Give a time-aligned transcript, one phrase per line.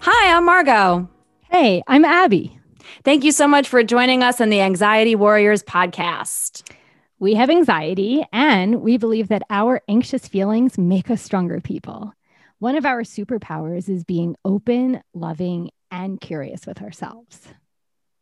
[0.00, 1.08] Hi, I'm Margot.
[1.50, 2.58] Hey, I'm Abby.
[3.04, 6.70] Thank you so much for joining us on the Anxiety Warriors podcast.
[7.18, 12.12] We have anxiety, and we believe that our anxious feelings make us stronger people.
[12.58, 17.48] One of our superpowers is being open, loving, and curious with ourselves.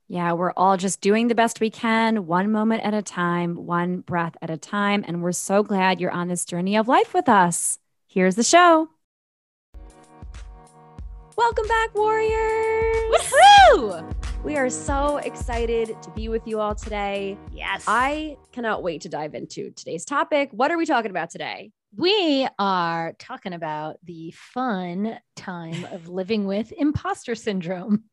[0.08, 4.02] Yeah, we're all just doing the best we can, one moment at a time, one
[4.02, 5.04] breath at a time.
[5.06, 7.80] And we're so glad you're on this journey of life with us.
[8.16, 8.88] Here's the show.
[11.36, 12.96] Welcome back, Warriors.
[13.12, 14.14] Woohoo!
[14.42, 17.36] We are so excited to be with you all today.
[17.52, 17.84] Yes.
[17.86, 20.48] I cannot wait to dive into today's topic.
[20.52, 21.72] What are we talking about today?
[21.96, 28.04] We are talking about the fun time of living with imposter syndrome.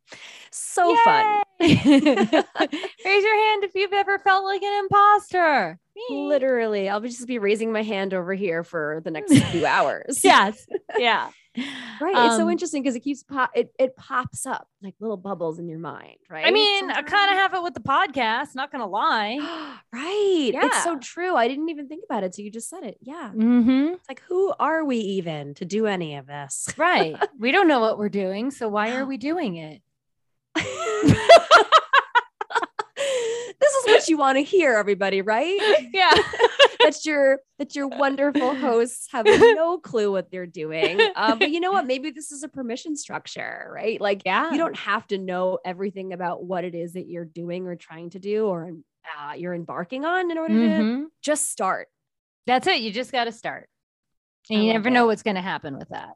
[0.52, 0.98] So Yay!
[1.04, 1.44] fun.
[1.60, 5.80] Raise your hand if you've ever felt like an imposter.
[6.10, 10.24] Literally, I'll just be raising my hand over here for the next few hours.
[10.24, 10.66] Yes.
[10.98, 11.30] Yeah.
[11.56, 12.26] Right.
[12.26, 15.60] it's so Um, interesting because it keeps pop it, it pops up like little bubbles
[15.60, 16.46] in your mind, right?
[16.48, 19.38] I mean, I kind of have it with the podcast, not gonna lie.
[19.94, 20.50] right.
[20.54, 20.66] yeah.
[20.66, 21.36] It's so true.
[21.36, 22.34] I didn't even think about it.
[22.34, 22.98] So you just said it.
[23.02, 23.32] Yeah.
[23.36, 23.94] Mm-hmm.
[23.94, 26.68] It's like, who are we even to do any of this?
[26.78, 27.16] Right.
[27.40, 28.50] we don't know what we're doing.
[28.52, 29.82] So why are we doing it?
[30.56, 31.18] this
[33.74, 35.88] is what you want to hear, everybody, right?
[35.94, 36.12] Yeah.
[36.84, 41.00] That your that your wonderful hosts have no clue what they're doing.
[41.16, 41.86] Um, but you know what?
[41.88, 44.00] Maybe this is a permission structure, right?
[44.02, 44.52] Like Yeah.
[44.52, 48.10] you don't have to know everything about what it is that you're doing or trying
[48.12, 48.72] to do or
[49.20, 51.06] uh, you're embarking on in order to Mhm.
[51.22, 51.88] just start.
[52.46, 52.82] That's it.
[52.82, 53.70] You just got to start.
[54.50, 54.92] And I you never it.
[54.92, 56.16] know what's going to happen with that.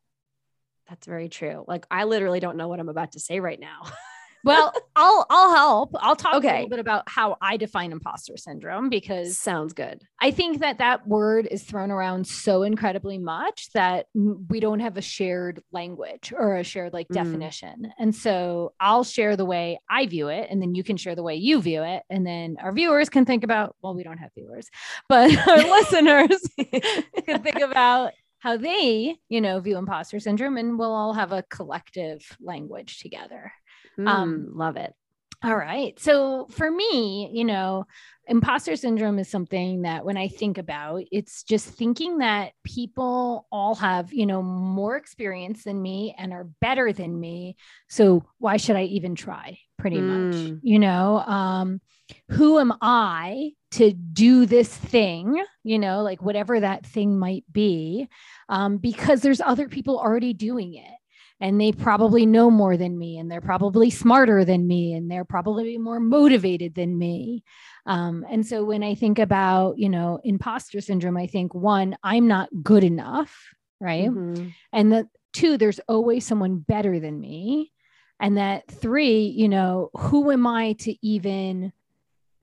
[0.90, 1.66] That's very true.
[1.68, 3.84] Like I literally don't know what I'm about to say right now.
[4.44, 5.92] Well, I'll I'll help.
[6.00, 10.02] I'll talk a little bit about how I define imposter syndrome because Sounds good.
[10.22, 14.98] I think that that word is thrown around so incredibly much that we don't have
[14.98, 17.16] a shared language or a shared like Mm.
[17.16, 17.94] definition.
[18.00, 21.24] And so I'll share the way I view it, and then you can share the
[21.24, 22.04] way you view it.
[22.10, 24.70] And then our viewers can think about, well, we don't have viewers,
[25.10, 26.42] but our listeners
[27.26, 31.44] can think about how they, you know, view imposter syndrome, and we'll all have a
[31.44, 33.52] collective language together.
[33.98, 34.94] Um, Um, love it.
[35.44, 36.00] All right.
[36.00, 37.86] So for me, you know,
[38.28, 43.76] imposter syndrome is something that when I think about, it's just thinking that people all
[43.76, 47.56] have, you know, more experience than me and are better than me.
[47.88, 49.60] So why should I even try?
[49.78, 50.60] Pretty much, Mm.
[50.64, 51.82] you know, um,
[52.30, 58.08] who am I to do this thing, you know, like whatever that thing might be,
[58.50, 60.97] um, because there's other people already doing it
[61.40, 65.26] and they probably know more than me and they're probably smarter than me and they're
[65.26, 67.44] probably more motivated than me.
[67.86, 72.28] Um, and so when i think about you know imposter syndrome i think one i'm
[72.28, 73.34] not good enough
[73.80, 74.10] right?
[74.10, 74.54] Mhm.
[74.74, 77.72] and that two there's always someone better than me.
[78.20, 81.72] And that three you know who am i to even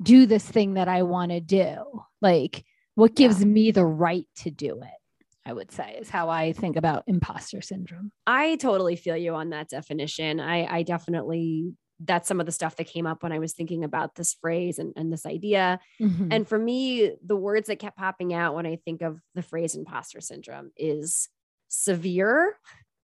[0.03, 2.03] do this thing that i want to do?
[2.22, 5.00] Like what gives me the right to do it
[5.47, 9.50] i would say is how i think about imposter syndrome I totally feel you on
[9.50, 10.41] that definition.
[10.41, 13.84] I, I definitely, that's some of the stuff that came up when I was thinking
[13.84, 15.78] about this phrase and, and this idea.
[16.00, 16.28] Mhm.
[16.31, 19.75] And for me, the words that kept popping out when I think of the phrase
[19.75, 21.28] imposter syndrome is
[21.69, 22.56] severe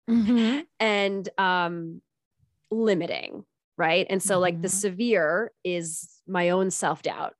[0.07, 0.65] Mhm.
[0.79, 2.01] and um,
[2.69, 3.43] limiting,
[3.75, 4.05] right?
[4.07, 4.71] And so, like, the Mhm.
[4.85, 7.33] severe is my own self doubt.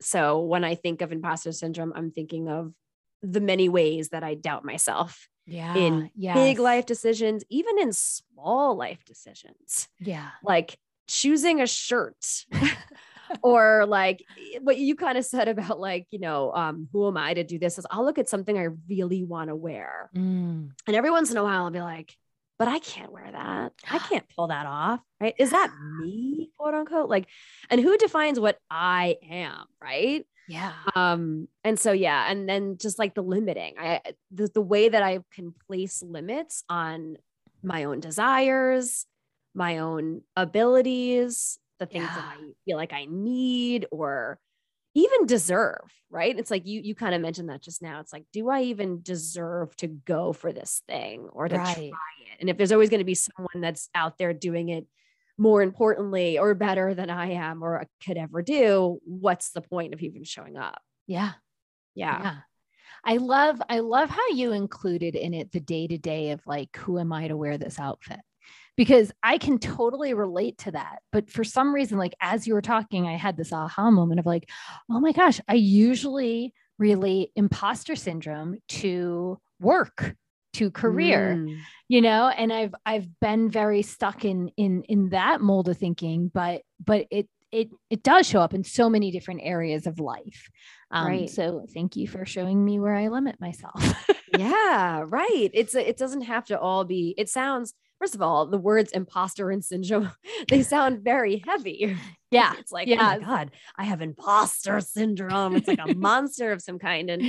[0.00, 2.72] So, when I think of imposter syndrome, I'm thinking of
[3.22, 6.34] the many ways that I doubt myself yeah in yes.
[6.36, 10.78] big life decisions, even in small life decisions, yeah like
[11.08, 12.16] choosing a shirt.
[13.42, 14.22] or like
[14.60, 17.58] what you kind of said about like you know um who am i to do
[17.58, 20.70] this is i'll look at something i really want to wear Mm.
[20.86, 22.14] and every once in a while i'll be like
[22.56, 25.00] but i can't wear that I can't pull that off.
[25.20, 27.26] right is that me quote unquote like
[27.68, 30.72] and who defines what i am right yeah.
[30.94, 35.02] Um and so yeah and then just like the limiting i the, the way that
[35.02, 37.16] i can place limits on
[37.62, 39.06] my own desires
[39.54, 44.38] my own abilities the things that i feel like i need or
[44.94, 46.38] even deserve right?
[46.38, 48.00] It's like you you kind of mentioned that just now.
[48.00, 51.74] It's like do i even deserve to go for this thing or to Right.
[51.74, 52.36] try it?
[52.40, 54.86] And if there's always going to be someone that's out there doing it
[55.38, 60.00] more importantly or better than i am or could ever do what's the point of
[60.00, 60.80] even showing up?
[61.06, 61.32] Yeah.
[61.94, 62.36] Yeah, yeah.
[63.04, 66.76] I love i love how you included in it the day to day of like
[66.76, 68.20] who am i to wear this outfit?
[68.76, 72.62] Because i can totally relate to that but for some reason like as you were
[72.62, 74.48] talking i had this aha moment of like
[74.90, 80.14] oh my gosh i usually relate imposter syndrome to work
[80.58, 81.58] to career Mm.
[81.88, 86.30] you know and i've i've been very stuck in in in that mold of thinking
[86.32, 90.48] but but it it it does show up in so many different areas of life
[90.90, 91.30] um, Right.
[91.30, 93.80] so thank you for showing me where i limit myself
[94.36, 95.50] yeah, right.
[95.54, 97.14] It's a, it doesn't have to all be.
[97.16, 100.10] It sounds first of all, the words imposter and syndrome
[100.50, 101.96] they sound very heavy.
[102.30, 105.56] yeah It's like, oh my god, I have imposter syndrome.
[105.56, 107.22] It's like a monster of some kind, and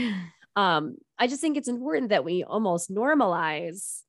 [0.57, 4.01] um, I just think it's important that we almost normalize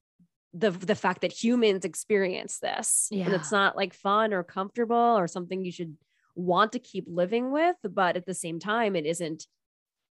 [0.54, 5.26] the the fact that humans experience this, and it's not like fun or comfortable or
[5.28, 5.94] something you should
[6.34, 9.46] want to keep living with, but at the same time, it isn't.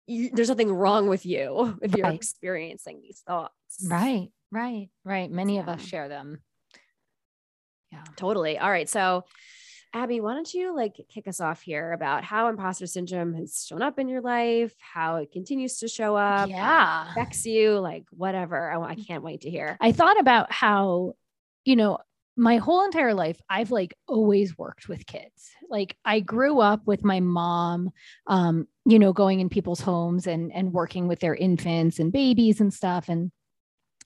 [0.06, 2.14] You, there's nothing wrong with you if you're Right.
[2.14, 3.52] experiencing these thoughts.
[3.90, 6.40] right right right many of us share them
[7.90, 8.58] yeah Totally.
[8.58, 8.88] All right.
[8.88, 9.24] So,
[9.92, 13.82] Abby, why don't you like kick us off here about how imposter syndrome has shown
[13.82, 18.70] up in your life, how it continues to show up, yeah affects you, like whatever.
[18.70, 19.76] I, I can't wait to hear.
[19.80, 21.14] I thought about how,
[21.64, 21.98] you know,
[22.36, 25.50] my whole entire life, I've like always worked with kids.
[25.70, 27.90] Like I grew up with my mom,
[28.26, 32.60] um, you know, going in people's homes and and working with their infants and babies
[32.60, 33.08] and stuff.
[33.08, 33.32] And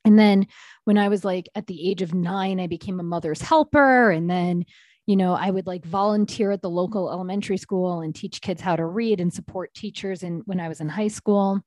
[0.04, 0.46] and then
[0.84, 4.10] when I was like at the age of nine, I became a mother's helper.
[4.10, 4.64] And then,
[5.10, 8.76] you know, I would like volunteer at the local elementary school and teach kids how
[8.76, 10.22] to read and support teachers.
[10.22, 11.60] And when I was in high school.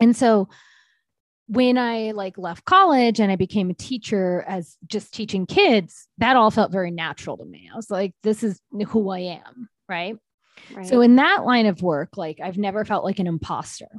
[0.00, 0.48] And so
[1.48, 6.36] when I like left college and I became a teacher as just teaching kids, that
[6.36, 7.68] all felt very natural to me.
[7.70, 8.58] I was like, this is
[8.88, 9.68] who I am.
[9.86, 10.16] Right.
[10.74, 10.86] Right.
[10.86, 13.90] So in that line of work, like I've never felt like an imposter.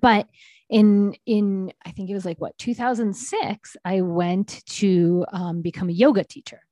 [0.00, 0.28] But
[0.70, 5.92] in in I think it was like what 2006, I went to um, become a
[5.92, 6.62] yoga teacher.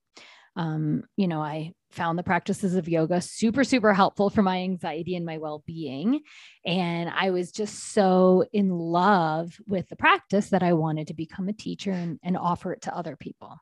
[0.58, 5.16] Um, you know, I found the practices of yoga super super helpful for my anxiety
[5.16, 6.20] and my well-being,
[6.66, 11.48] and I was just so in love with the practice that I wanted to become
[11.48, 13.56] a teacher and, and offer it to other people.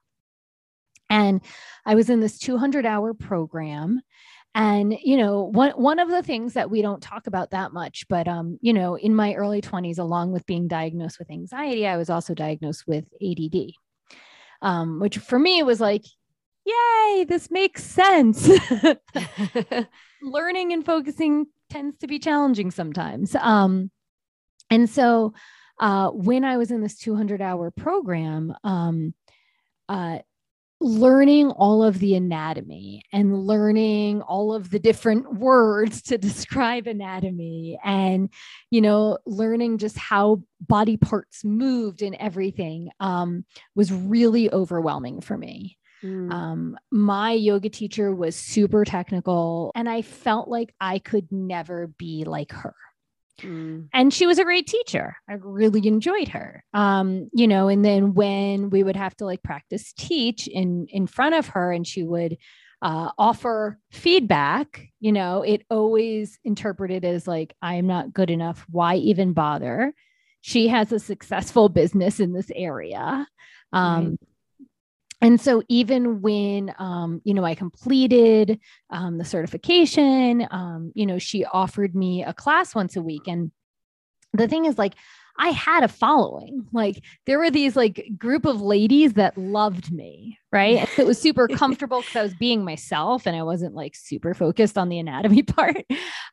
[1.08, 1.42] And
[1.84, 4.00] I was in this 200 hour program
[4.56, 8.06] and you know one one of the things that we don't talk about that much
[8.08, 11.96] but um you know in my early 20s along with being diagnosed with anxiety i
[11.96, 13.70] was also diagnosed with add
[14.62, 16.04] um which for me was like
[16.66, 18.48] yay this makes sense.
[20.22, 23.34] Learning and focusing tends to be challenging sometimes.
[23.36, 23.90] Um
[24.70, 25.34] and so
[25.78, 29.14] uh when i was in this 200 hour program um
[29.88, 30.18] uh
[30.78, 37.78] learning all of the anatomy and learning all of the different words to describe anatomy
[37.82, 38.28] and
[38.70, 45.38] you know learning just how body parts moved and everything um, was really overwhelming for
[45.38, 46.32] me Mm.
[46.32, 52.24] um, my yoga teacher was super technical and i felt like i could never be
[52.24, 52.74] like her
[53.42, 53.88] Mm.
[53.92, 55.14] and she was a great teacher.
[55.28, 56.64] I really enjoyed her.
[56.72, 61.06] Um, you know, and then when we would have to like practice teach in in
[61.06, 62.38] front of her and she would
[62.80, 68.64] uh, offer feedback, you know, it always interpreted as like, I'm not good enough.
[68.70, 69.92] Why even bother?
[70.40, 73.26] She has a successful business in this area.
[73.72, 74.18] Um, Right.
[75.20, 78.60] And so even when, um, you know, I completed
[78.90, 83.22] um, the certification, um, you know, she offered me a class once a week.
[83.26, 83.50] And
[84.32, 84.94] the thing is like,
[85.38, 86.66] I had a following.
[86.72, 90.78] Like there were these like group of ladies that loved me, right?
[90.78, 94.34] And it was super comfortable because I was being myself and I wasn't like super
[94.34, 95.84] focused on the anatomy part.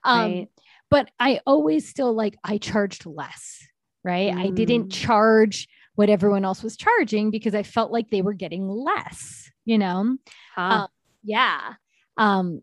[0.04, 0.48] Um, Right.
[0.90, 3.66] But I always still like I charged less,
[4.04, 4.32] right?
[4.34, 4.92] I didn't Mm.
[4.92, 9.78] charge what everyone else was charging because I felt like they were getting less, you
[9.78, 10.18] know?
[10.56, 10.62] Huh.
[10.62, 10.88] Um,
[11.24, 11.74] yeah.
[12.18, 12.62] Um,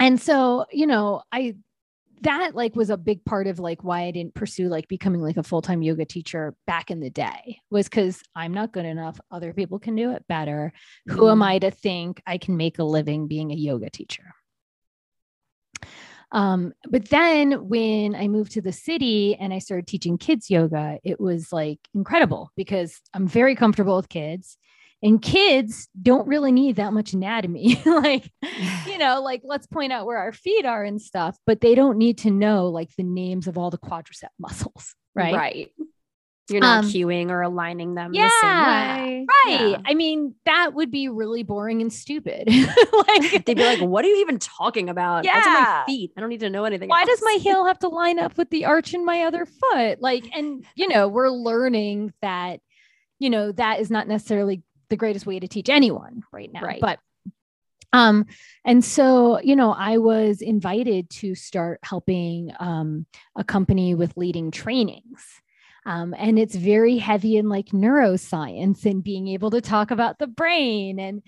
[0.00, 1.56] and so, you know, I
[2.22, 5.36] that like was a big part of like why I didn't pursue like becoming like
[5.36, 9.20] a full-time yoga teacher back in the day was because I'm not good enough.
[9.30, 10.72] Other people can do it better.
[11.06, 11.46] Who am Mm.
[11.46, 14.34] I to think I can make a living being a yoga teacher?
[16.30, 20.98] Um, but then when I moved to the city and I started teaching kids yoga,
[21.02, 24.58] it was like incredible because I'm very comfortable with kids
[25.02, 27.80] and kids don't really need that much anatomy.
[27.86, 28.30] like,
[28.86, 31.98] you know, like let's point out where our feet are and stuff, but they don't
[31.98, 34.94] need to know like the names of all the quadricep muscles.
[35.14, 35.34] Right.
[35.34, 35.70] Right.
[36.50, 39.26] You're not Um, cueing or aligning them yeah, the same way.
[39.46, 39.70] Right.
[39.72, 39.80] Yeah.
[39.84, 42.48] I mean, that would be really boring and stupid.
[42.48, 45.24] like, They'd be like, what are you even talking about?
[45.24, 46.12] That's on my feet.
[46.16, 46.88] I don't need to know anything.
[46.88, 50.00] why does my heel have to line up with the arch in my other foot?
[50.00, 52.60] Like, and you know, we're learning that,
[53.18, 56.62] you know, that is not necessarily the greatest way to teach anyone right now.
[56.62, 56.80] Right.
[56.80, 56.98] But
[57.92, 58.26] um,
[58.64, 64.50] and so, you know, I was invited to start helping um a company with leading
[64.50, 65.24] trainings.
[65.88, 70.26] Um, and it's very heavy in like neuroscience and being able to talk about the
[70.26, 71.00] brain.
[71.00, 71.22] And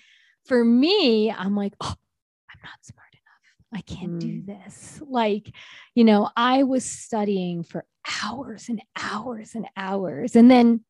[0.45, 1.95] for me, I'm like, oh,
[2.51, 3.75] I'm not smart enough.
[3.75, 4.21] I can't mm.
[4.21, 5.01] do this.
[5.09, 5.51] Like,
[5.95, 7.87] you know, I was studying for
[8.23, 10.37] hours and hours and hours.
[10.37, 10.85] And then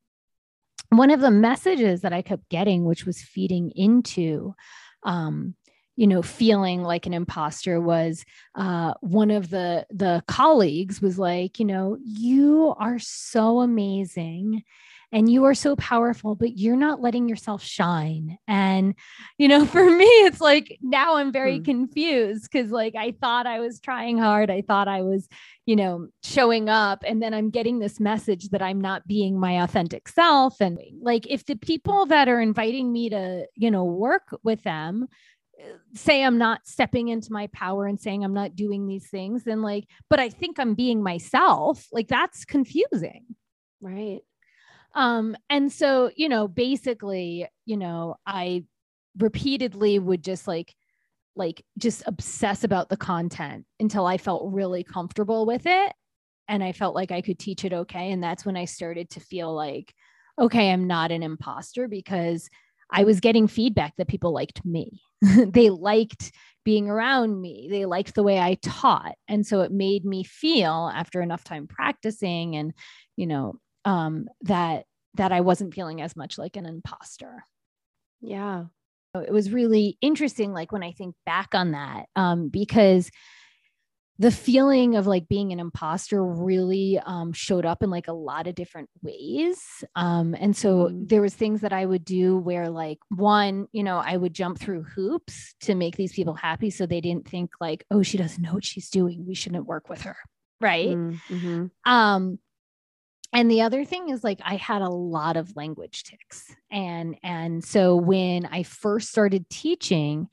[0.88, 4.52] one of the messages that I kept getting, which was feeding into,
[5.04, 5.54] um,
[5.96, 11.58] you know, feeling like an imposter was uh, one of the the colleagues was like,
[11.58, 14.62] you know, you are so amazing
[15.12, 18.38] and you are so powerful, but you're not letting yourself shine.
[18.46, 18.94] And,
[19.38, 21.64] you know, for me, it's like now I'm very hmm.
[21.64, 24.50] confused because, like, I thought I was trying hard.
[24.50, 25.28] I thought I was,
[25.66, 27.02] you know, showing up.
[27.04, 30.60] And then I'm getting this message that I'm not being my authentic self.
[30.60, 35.08] And, like, if the people that are inviting me to, you know, work with them,
[35.94, 39.62] say I'm not stepping into my power and saying I'm not doing these things, then
[39.62, 43.24] like, but I think I'm being myself, like that's confusing.
[43.80, 44.20] Right.
[44.94, 48.64] Um, and so, you know, basically, you know, I
[49.18, 50.74] repeatedly would just like,
[51.36, 55.92] like just obsess about the content until I felt really comfortable with it.
[56.48, 58.10] And I felt like I could teach it okay.
[58.10, 59.94] And that's when I started to feel like,
[60.38, 62.48] okay, I'm not an imposter because
[62.90, 65.02] I was getting feedback that people liked me.
[65.22, 66.32] they liked
[66.64, 67.68] being around me.
[67.70, 69.14] They liked the way I taught.
[69.28, 72.72] And so it made me feel after enough time practicing and,
[73.16, 73.54] you know,
[73.84, 77.44] um, that that I wasn't feeling as much like an imposter.
[78.20, 78.66] Yeah.
[79.14, 83.10] It was really interesting, like when I think back on that, um, because
[84.20, 88.46] the feeling of like being an imposter really um, showed up in like a lot
[88.46, 91.08] of different ways um, and so mm.
[91.08, 94.58] there was things that i would do where like one you know i would jump
[94.58, 98.42] through hoops to make these people happy so they didn't think like oh she doesn't
[98.42, 100.16] know what she's doing we shouldn't work with her
[100.60, 101.90] right mm, mm-hmm.
[101.90, 102.38] um
[103.32, 107.64] and the other thing is like i had a lot of language tics and and
[107.64, 110.28] so when i first started teaching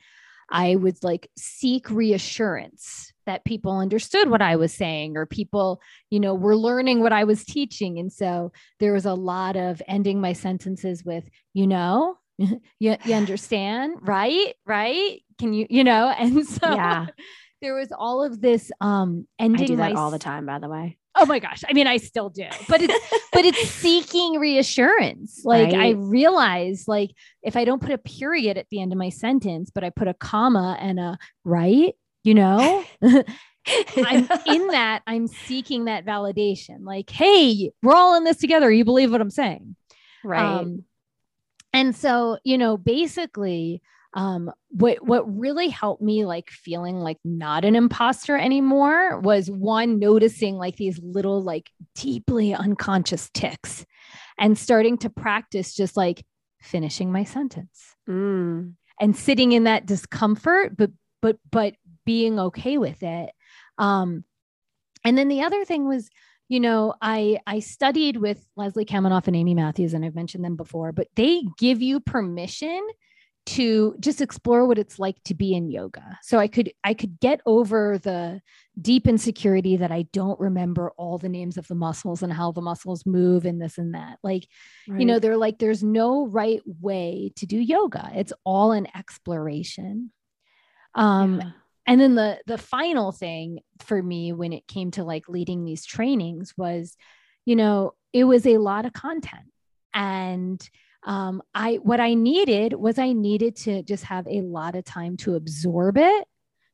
[0.51, 5.79] i would like seek reassurance that people understood what i was saying or people
[6.09, 7.99] you know were learning what i was teaching.
[7.99, 13.13] And so there was a lot of ending my sentences with you know you, you
[13.13, 14.53] understand right?
[14.65, 15.21] Right?
[15.39, 16.13] Can you you know?
[16.19, 17.07] And so yeah.
[17.61, 20.59] there was all of this um ending I do that my, all the time by
[20.59, 20.97] the way.
[21.19, 21.63] Oh my gosh.
[21.67, 25.41] I mean i still do but it's but it's seeking reassurance.
[25.43, 25.75] Like right.
[25.75, 29.71] i realize like if i don't put a period at the end of my sentence
[29.73, 31.95] but i put a comma and a right
[32.27, 32.83] you know?
[33.97, 36.79] I'm in that i'm seeking that validation.
[36.81, 38.71] Like hey we're all in this together.
[38.71, 39.75] You believe what i'm saying.
[40.23, 40.41] Right.
[40.41, 40.83] Um,
[41.73, 43.81] and so you know basically
[44.13, 49.99] um what what really helped me like feeling like not an imposter anymore was one
[49.99, 53.85] noticing like these little like deeply unconscious ticks
[54.39, 56.25] and starting to practice just like
[56.61, 58.73] finishing my sentence mm.
[58.99, 60.91] and sitting in that discomfort but
[61.21, 61.75] but but
[62.07, 63.29] being okay with it.
[63.77, 64.23] Um
[65.03, 66.09] and then the other thing was
[66.49, 70.55] you know i i studied with leslie kaminoff and amy matthews and i've mentioned them
[70.55, 72.81] before but they give you permission
[73.47, 76.19] to just explore what it's like to be in yoga.
[76.21, 78.41] So i could i could get over the
[78.79, 82.61] deep insecurity that i don't remember all the names of the muscles and how the
[82.61, 84.19] muscles move and this and that.
[84.21, 84.47] Like
[84.87, 84.99] right.
[84.99, 88.11] you know they're like there's no right way to do yoga.
[88.15, 90.11] It's all an exploration.
[90.93, 91.51] Um yeah.
[91.87, 95.85] And then the the final thing for me when it came to like leading these
[95.85, 96.95] trainings was
[97.45, 99.51] you know it was a lot of content
[99.93, 100.69] and
[101.07, 105.15] um, I what I needed was I needed to just have a lot of time
[105.17, 106.27] to absorb it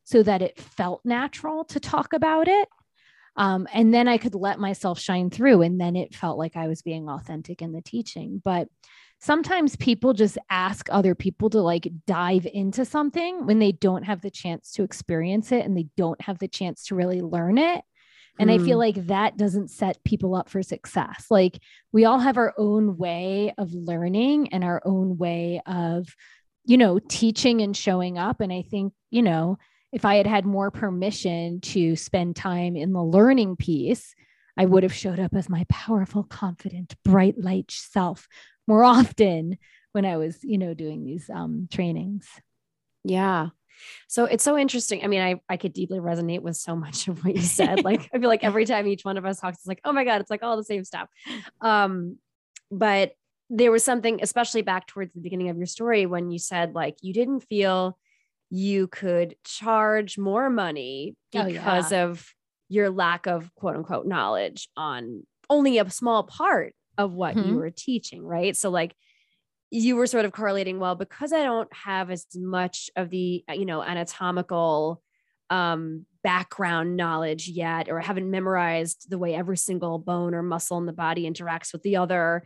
[0.04, 2.68] so that it felt natural to talk about it.
[3.36, 5.62] Um, and then I could let myself shine through.
[5.62, 8.42] And then it felt like I was being authentic in the teaching.
[8.44, 8.68] But
[9.24, 14.20] sometimes people just ask other people to like dive into something when they don't have
[14.22, 17.82] the chance to experience it and they don't have the chance to really learn it.
[18.38, 18.56] And mm.
[18.56, 18.96] I feel hmm.
[18.98, 21.28] like that doesn't set people up for success.
[21.30, 21.60] Like
[21.94, 26.14] we all have our own way of learning and our own way of,
[26.66, 28.42] you know, teaching and showing up.
[28.42, 29.58] And I think, you know,
[29.94, 34.16] if I had had more permission to spend time in the learning piece,
[34.58, 38.28] I would have showed up as my powerful, confident, bright light self
[38.68, 39.58] more often
[39.92, 42.28] when I was, you know, doing these um, trainings.
[43.04, 43.50] Yeah.
[44.08, 45.04] So it's so interesting.
[45.04, 47.84] I mean, I, I could deeply resonate with so much of what you said.
[47.84, 50.04] like, I feel like every time each one of us talks, it's like, oh my
[50.04, 51.10] God, it's like all the same stuff.
[51.62, 52.18] Um,
[52.72, 53.14] but
[53.50, 56.98] there was something, especially back towards the beginning of your story, when you said like
[57.02, 57.98] you didn't feel
[58.50, 62.04] you could charge more money because oh, yeah.
[62.04, 62.34] of
[62.70, 67.60] your lack of quote unquote knowledge on only a small part of what you Mhm.
[67.60, 68.56] were teaching, right?
[68.56, 68.96] So like
[69.72, 73.54] you were sort of correlating, well, because I don't have as much of the, uh,
[73.54, 75.02] you know, anatomical
[75.50, 80.78] um background knowledge yet or I haven't memorized the way every single bone or muscle
[80.78, 82.44] in the body interacts with the other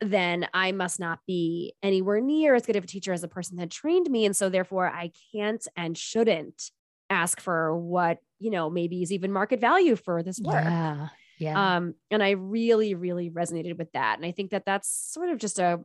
[0.00, 3.56] then i must not be anywhere near as good of a teacher as the person
[3.56, 6.70] that trained me and so therefore i can't and shouldn't
[7.10, 11.08] ask for what you know maybe is even market value for this work Yeah.
[11.40, 11.76] Yeah.
[11.76, 15.38] um and i really really resonated with that and i think that that's sort of
[15.38, 15.80] just a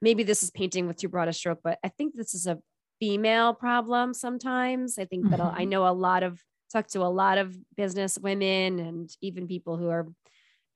[0.00, 2.58] maybe this is painting with too broad a stroke but i think this is a
[3.00, 6.40] female problem sometimes i think that a- i know a lot of
[6.72, 10.08] talk to a lot of business women and even people who are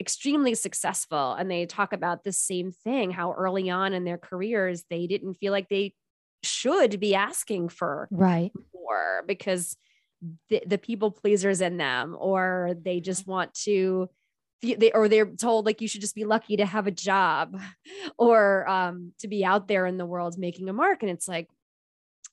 [0.01, 4.85] extremely successful and they talk about the same thing how early on in their careers
[4.91, 5.93] they didn't feel like they
[6.45, 8.53] should be asking for right.
[8.73, 9.77] more because
[10.49, 14.09] the, the people pleasers in them or they just want to
[14.63, 17.61] they or they're told like you should just be lucky to have a job
[18.19, 21.03] or um, to be out there in the world making a mark.
[21.03, 21.49] And it's like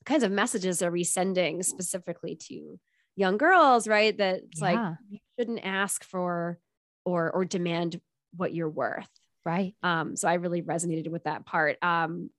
[0.04, 2.78] kinds of messages are we sending specifically to
[3.14, 4.16] young girls right?
[4.16, 4.78] That it's like
[5.08, 6.58] you shouldn't ask for
[7.04, 8.00] or or demand
[8.36, 9.08] what you're worth.
[9.44, 9.76] Right.
[9.84, 11.78] um, so I really resonated with that part.
[11.80, 12.30] Um,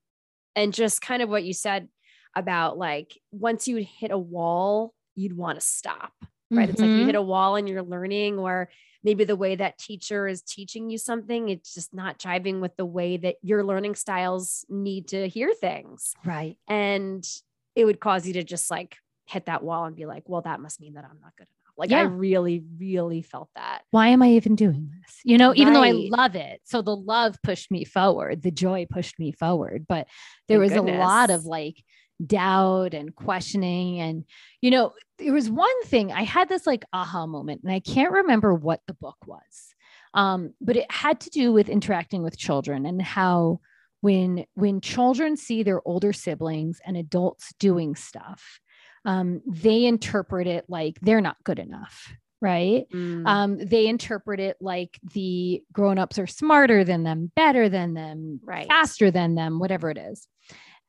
[0.57, 1.87] and just kind of what you said
[2.35, 6.13] about like once you hit a wall, you'd want to stop,
[6.51, 6.69] right?
[6.69, 7.05] It's like you Mhm.
[7.07, 8.69] hit a wall and you're learning, or
[9.03, 12.85] maybe the way that teacher is teaching you something, it's just not jiving with the
[12.85, 16.13] way that your learning styles need to hear things.
[16.23, 16.57] Right.
[16.67, 17.27] And
[17.75, 20.59] it would cause you to just like hit that wall and be like, well, that
[20.59, 21.73] must mean that I'm not good enough.
[21.77, 23.83] Like I really, really felt that.
[23.91, 25.19] Why am I even doing this?
[25.23, 26.61] You know, even though I love it.
[26.63, 29.85] So the love pushed me forward, the joy pushed me forward.
[29.87, 30.07] But
[30.47, 31.83] there Thank was a lot of like
[32.25, 33.99] doubt and questioning.
[33.99, 34.25] And,
[34.61, 38.11] you know, there was one thing I had this like aha moment, and I can't
[38.11, 39.73] remember what the book was.
[40.13, 43.59] Um, but it had to do with interacting with children and how
[44.01, 48.59] when when children see their older siblings and adults doing stuff
[49.05, 54.57] um, they interpret it like they're not good enough right Mm, um, they interpret it
[54.61, 58.67] like the grown-ups are smarter than them better than them Right.
[58.67, 60.27] faster than them whatever it is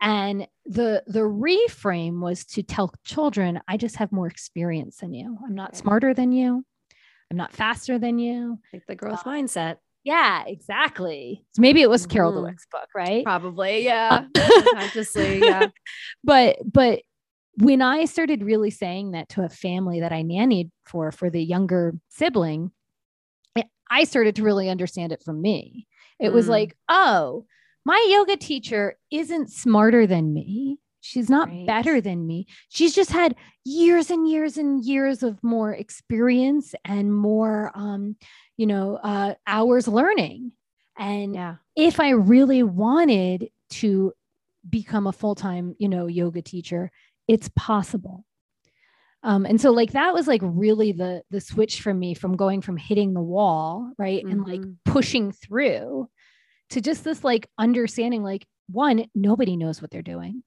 [0.00, 5.36] and the the reframe was to tell children i just have more experience than you
[5.44, 6.64] i'm not smarter than you
[7.30, 9.76] i'm not faster than you like the growth mindset.
[10.04, 12.42] yeah exactly so maybe it was carol Mhm.
[12.50, 14.24] dweck's book right Probably, yeah.
[14.74, 15.68] Consciously, yeah.
[16.24, 17.00] but but
[17.60, 21.42] when I started really saying that to a family that I nannied for for the
[21.42, 22.70] younger sibling,
[23.90, 25.88] I- started to really understand it from me.
[26.20, 26.50] It was Mm.
[26.50, 27.46] like, oh,
[27.88, 30.76] my yoga teacher isn't smarter than me.
[31.00, 31.66] She's not Right.
[31.66, 32.46] better than me.
[32.68, 38.16] She's just had years and years and years of more experience and more, um,
[38.58, 40.52] you know, uh, hours learning.
[40.98, 41.54] And Yeah.
[41.76, 43.48] if I really wanted
[43.80, 44.12] to
[44.68, 46.90] become a full time, you know, yoga teacher,
[47.26, 48.26] it's possible.
[49.22, 52.60] Um, and so like that was like really the the switch for me from going
[52.60, 54.76] from hitting the wall, right, and like Mhm.
[54.84, 56.10] pushing through
[56.70, 60.42] to just this like understanding, like one, nobody knows what they're doing.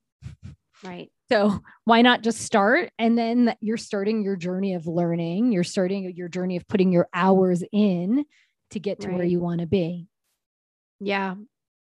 [0.84, 1.12] Right.
[1.32, 2.90] So why not just start?
[3.00, 7.08] And then you're starting your journey of learning, you're starting your journey of putting your
[7.14, 8.26] hours in
[8.72, 10.08] to get to where you want to be.
[11.00, 11.36] Yeah.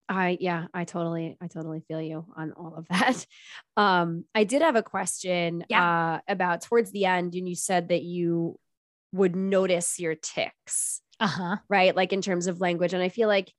[0.09, 3.25] I yeah, I totally I totally feel you on all of that.
[3.77, 8.03] Um I did have a question uh about towards the end and you said that
[8.03, 8.59] you
[9.13, 11.57] would notice your ticks, Uh-huh.
[11.69, 11.95] right?
[11.95, 13.53] Like in terms of language and I feel like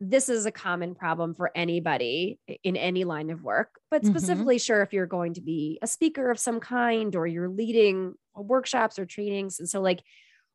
[0.00, 4.06] this is a common problem for anybody in any line of work, but Mhm.
[4.06, 8.14] specifically sure if you're going to be a speaker of some kind or you're leading
[8.36, 10.02] workshops or trainings and so like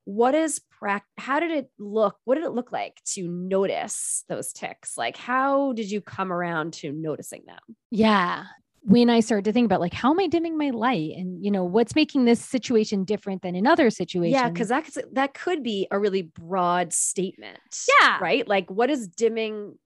[0.06, 4.54] what is prac how did it look what did it look like to notice those
[4.54, 7.60] ticks like how did you come around to noticing them
[7.92, 8.46] Yeah.
[8.86, 11.50] When I started to think about like how am I dimming my light and you
[11.52, 14.34] know what's making this situation different than another situation.
[14.34, 17.60] yeah because that could- that could be a really broad statement
[18.02, 18.18] Yeah.
[18.20, 19.78] right like what is dimming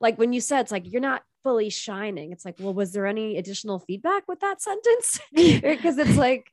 [0.00, 3.06] like when you said it's like you're not fully shining it's like well was there
[3.06, 6.46] any additional feedback with that sentence because it's like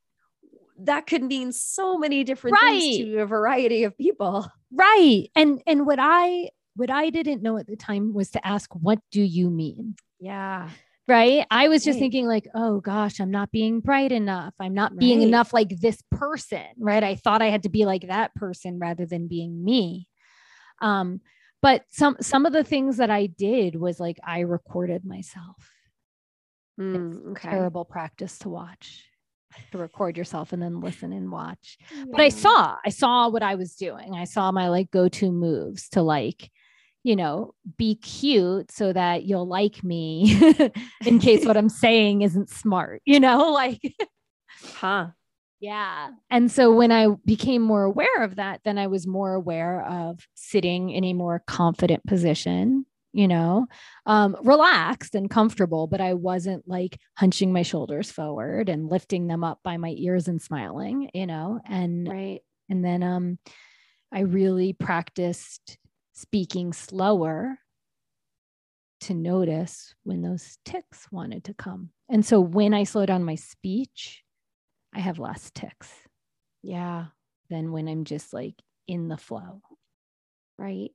[0.80, 5.30] that could mean so many different things to a variety of people right.
[5.36, 9.00] And and what I what I didn't know at the time was to ask what
[9.12, 9.96] do you mean?
[10.20, 10.70] yeah
[11.08, 11.46] Right?
[11.52, 12.02] I was just Right.
[12.04, 14.54] thinking like, oh gosh, I'm not being bright enough.
[14.60, 15.28] I'm not being Right.
[15.28, 17.04] enough like this person, right?
[17.04, 20.08] I thought I had to be like that person rather than being me.
[20.82, 21.22] Um
[21.62, 25.58] but some some of the things that I did was like I recorded myself.
[26.80, 29.06] Mm, okay Terrible practice to watch.
[29.72, 31.78] to record yourself and then listen and watch.
[32.10, 34.16] But I saw, I saw what I was doing.
[34.16, 36.50] I saw my like go-to moves to like,
[37.04, 40.38] you know, be cute so that you'll like me
[41.06, 43.80] in case what I'm saying isn't smart, you know, like
[44.76, 45.08] huh.
[45.60, 46.10] Yeah.
[46.32, 50.20] And so when I became more aware of that, then I was more aware of
[50.34, 53.68] sitting in a more confident position, you know,
[54.08, 59.44] um, relaxed and comfortable, but I wasn't like hunching my shoulders forward and lifting them
[59.44, 62.40] up by my ears and smiling, you know, and Right.
[62.68, 63.38] and then um
[64.12, 65.78] I really practiced
[66.13, 67.58] speaking slower
[69.02, 71.89] to notice when those ticks wanted to come.
[72.10, 74.24] And so when I slow down my speech,
[74.93, 75.89] I have less ticks
[76.62, 77.08] Yeah.
[77.50, 78.56] than when I'm just like
[78.88, 79.62] in the flow.
[80.60, 80.91] Right.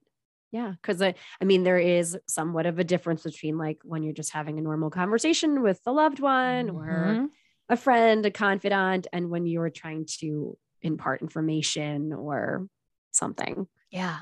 [0.52, 0.74] Yeah.
[0.83, 4.33] Cause I, I mean, there is somewhat of a difference between like when you're just
[4.33, 6.85] having a normal conversation with a loved one or
[7.18, 7.29] Mhm.
[7.68, 12.68] a friend, a confidant, and when you're trying to impart information or
[13.11, 13.66] something.
[13.90, 14.20] yeah.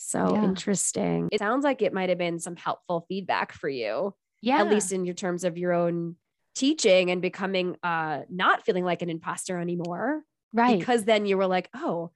[0.00, 0.44] So Yeah.
[0.44, 1.28] interesting.
[1.32, 4.60] It sounds like it might have been some helpful feedback for you, Yeah.
[4.62, 6.16] at least in your terms of your own
[6.54, 10.22] teaching and becoming uh not feeling like an imposter anymore.
[10.52, 10.78] right.
[10.78, 12.10] Because then you were like, oh,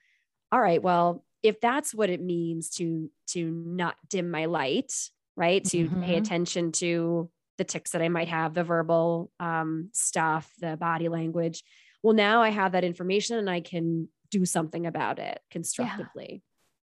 [0.52, 4.92] all right, well, if that's what it means to to not dim my light,
[5.36, 5.64] right?
[5.66, 6.18] To pay Mhm.
[6.18, 11.62] attention to the ticks that I might have, the verbal um, stuff, the body language.
[12.02, 16.42] Well, now I have that information and I can do something about it constructively.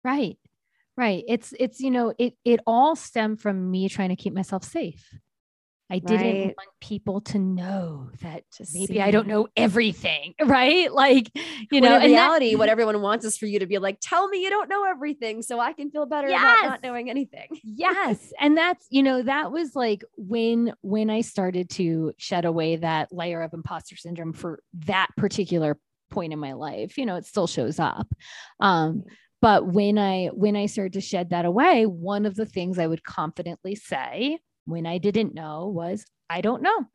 [0.03, 0.37] right.
[0.95, 1.23] Right.
[1.27, 5.07] It's it's you know, it it all stemmed from me trying to keep myself safe.
[5.89, 10.91] I didn't want people to know that To maybe I don't know everything, right?
[10.91, 11.29] Like,
[11.71, 13.99] you know, in and that- reality, what everyone wants is for you to be like,
[14.01, 17.47] tell me you don't know everything so I can feel better about not knowing anything.
[17.63, 22.75] yes and that's you know that was like when when i started to shed away
[22.77, 25.77] that layer of imposter syndrome for that particular
[26.11, 28.07] point in my life you know it still shows up
[28.59, 29.03] um
[29.43, 32.87] but when i when i started to shed that away one of the things i
[32.87, 36.85] would confidently say when i didn't know was i don't know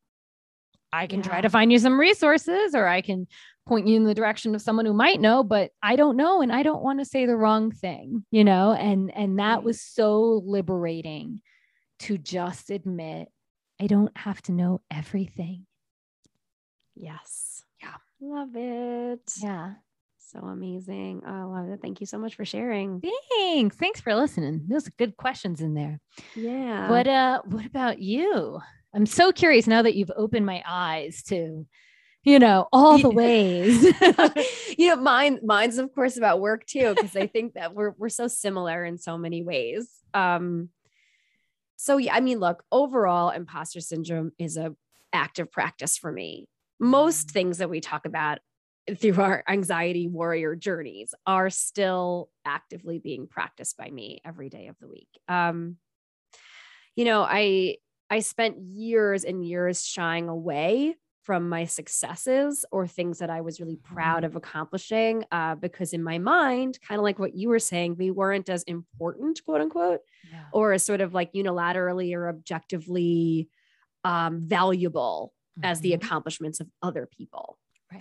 [0.93, 3.27] i can try to find you some resources or i can
[3.67, 6.51] point you in the direction of someone who might know but i don't know and
[6.51, 9.65] i don't want to say the wrong thing you know and and that mm.
[9.65, 11.43] was so liberating
[11.99, 13.29] to just admit
[13.79, 15.67] i don't have to know everything
[17.01, 17.63] Yes.
[17.81, 17.95] Yeah.
[18.21, 19.21] Love it.
[19.41, 19.75] yeah
[20.33, 21.23] So amazing.
[21.27, 21.81] Oh, I love it.
[21.81, 23.03] Thank you so much for sharing.
[23.39, 26.01] thanks thanks for listening those good questions in there
[26.37, 26.91] Yeah.
[26.91, 28.59] what uh what about you
[28.95, 31.67] i'm so curious now that you've opened my eyes to
[32.25, 33.83] you know all the ways
[34.79, 38.09] you know, mine mine's of course about work too, because I think that we're we're
[38.11, 39.89] so similar in so many ways.
[40.13, 40.69] Um,
[41.77, 44.75] so yeah, I mean, look, overall, imposter syndrome is a
[45.13, 46.49] active practice for me.
[46.81, 48.39] Most things that we talk about
[48.97, 54.79] through our anxiety warrior journeys are still actively being practiced by me every day of
[54.81, 55.09] the week.
[55.29, 55.77] Um,
[56.97, 57.77] you know, I
[58.11, 63.61] I spent years and years shying away from my successes or things that I was
[63.61, 67.59] really proud of accomplishing uh, because in my mind, kind of like what you were
[67.59, 70.01] saying, they weren't as important, quote unquote,
[70.33, 70.45] yeah.
[70.55, 73.51] or as sort of like unilaterally or objectively
[74.05, 75.97] um, valuable as the Mhm.
[75.97, 77.59] accomplishments of other people.
[77.93, 78.01] Right.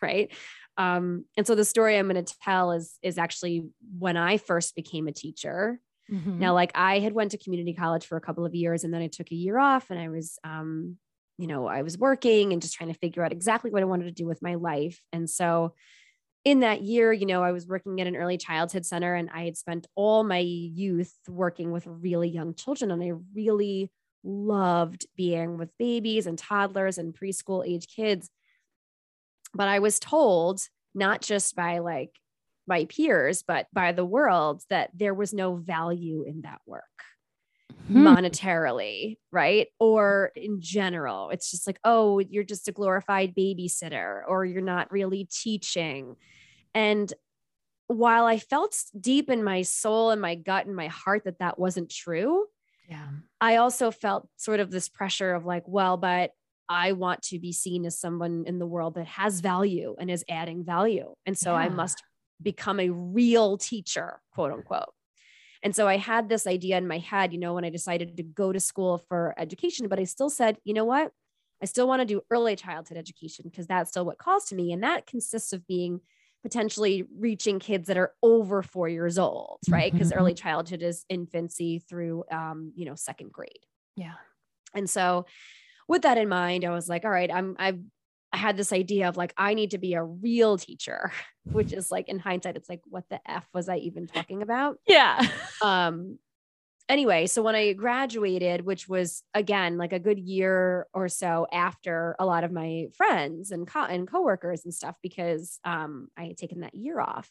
[0.00, 0.32] Right.
[0.76, 3.64] Um, and so the story I'm going to tell is is actually
[3.98, 5.80] when I first became a teacher.
[6.10, 6.38] Mhm.
[6.38, 9.02] Now, like I had went to community college for a couple of years and then
[9.02, 10.98] I took a year off and I was um,
[11.38, 14.04] you know, I was working and just trying to figure out exactly what I wanted
[14.06, 15.02] to do with my life.
[15.12, 15.74] And so
[16.44, 19.44] in that year, you know, I was working at an early childhood center and I
[19.44, 23.90] had spent all my youth working with really young children and I really
[24.24, 28.30] loved being with babies and toddlers and preschool age kids.
[29.54, 30.60] But I was told,
[30.94, 32.10] not just by like
[32.66, 36.84] my peers, but by the world, that there was no value in that work
[37.86, 38.06] Hmm.
[38.06, 39.68] monetarily, right?
[39.78, 44.92] Or in general, it's just like, oh, you're just a glorified babysitter or you're not
[44.92, 46.16] really teaching.
[46.74, 47.12] And
[47.86, 51.58] while I felt deep in my soul and my gut and my heart that that
[51.58, 52.46] wasn't true,
[52.88, 53.08] yeah.
[53.40, 56.32] I also felt sort of this pressure of like, well, but
[56.68, 60.24] I want to be seen as someone in the world that has value and is
[60.28, 61.14] adding value.
[61.26, 62.02] And so I must
[62.42, 64.92] become a real teacher, quote unquote.
[65.62, 68.22] And so I had this idea in my head, you know, when I decided to
[68.22, 71.12] go to school for education, but I still said, you know what?
[71.60, 74.72] I still want to do early childhood education because that's still what calls to me.
[74.72, 76.00] And that consists of being
[76.44, 79.92] potentially reaching kids that are over four years old, right?
[79.92, 80.16] Because Mhm.
[80.16, 83.66] early childhood is infancy through, um, you know, second grade.
[83.96, 84.14] Yeah.
[84.72, 85.26] And so
[85.88, 87.80] with that in mind, I was like, all right, I'm I've
[88.32, 91.12] I had this idea of like, I need to be a real teacher,
[91.44, 94.78] which is like in hindsight, it's like, what the F was I even talking about?
[94.86, 95.26] Yeah.
[95.60, 96.20] Um,
[96.88, 102.14] anyway, so when I graduated, which was again like a good year or so after
[102.20, 106.36] a lot of my friends and, co- and coworkers and stuff, because um, I had
[106.36, 107.28] taken that year off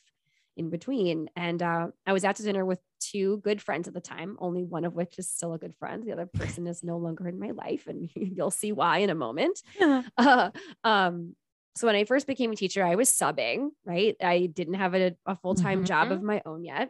[0.58, 1.30] in between.
[1.36, 4.64] And uh, I was out to dinner with two good friends at the time, only
[4.64, 6.04] one of which is still a good friend.
[6.04, 9.16] The other person is no longer in my life, and you'll see why in a
[9.16, 9.62] moment.
[10.18, 10.52] Uh,
[10.84, 11.36] um,
[11.76, 14.16] so when I first became a teacher, I was subbing, right?
[14.20, 16.90] I didn't have a, a full time job of my own yet.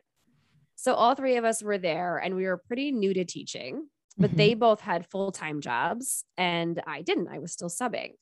[0.75, 4.31] So all three of us were there, and we were pretty new to teaching, but
[4.31, 4.37] Mhm.
[4.37, 7.27] they both had full time jobs, and I didn't.
[7.29, 8.13] I was still subbing.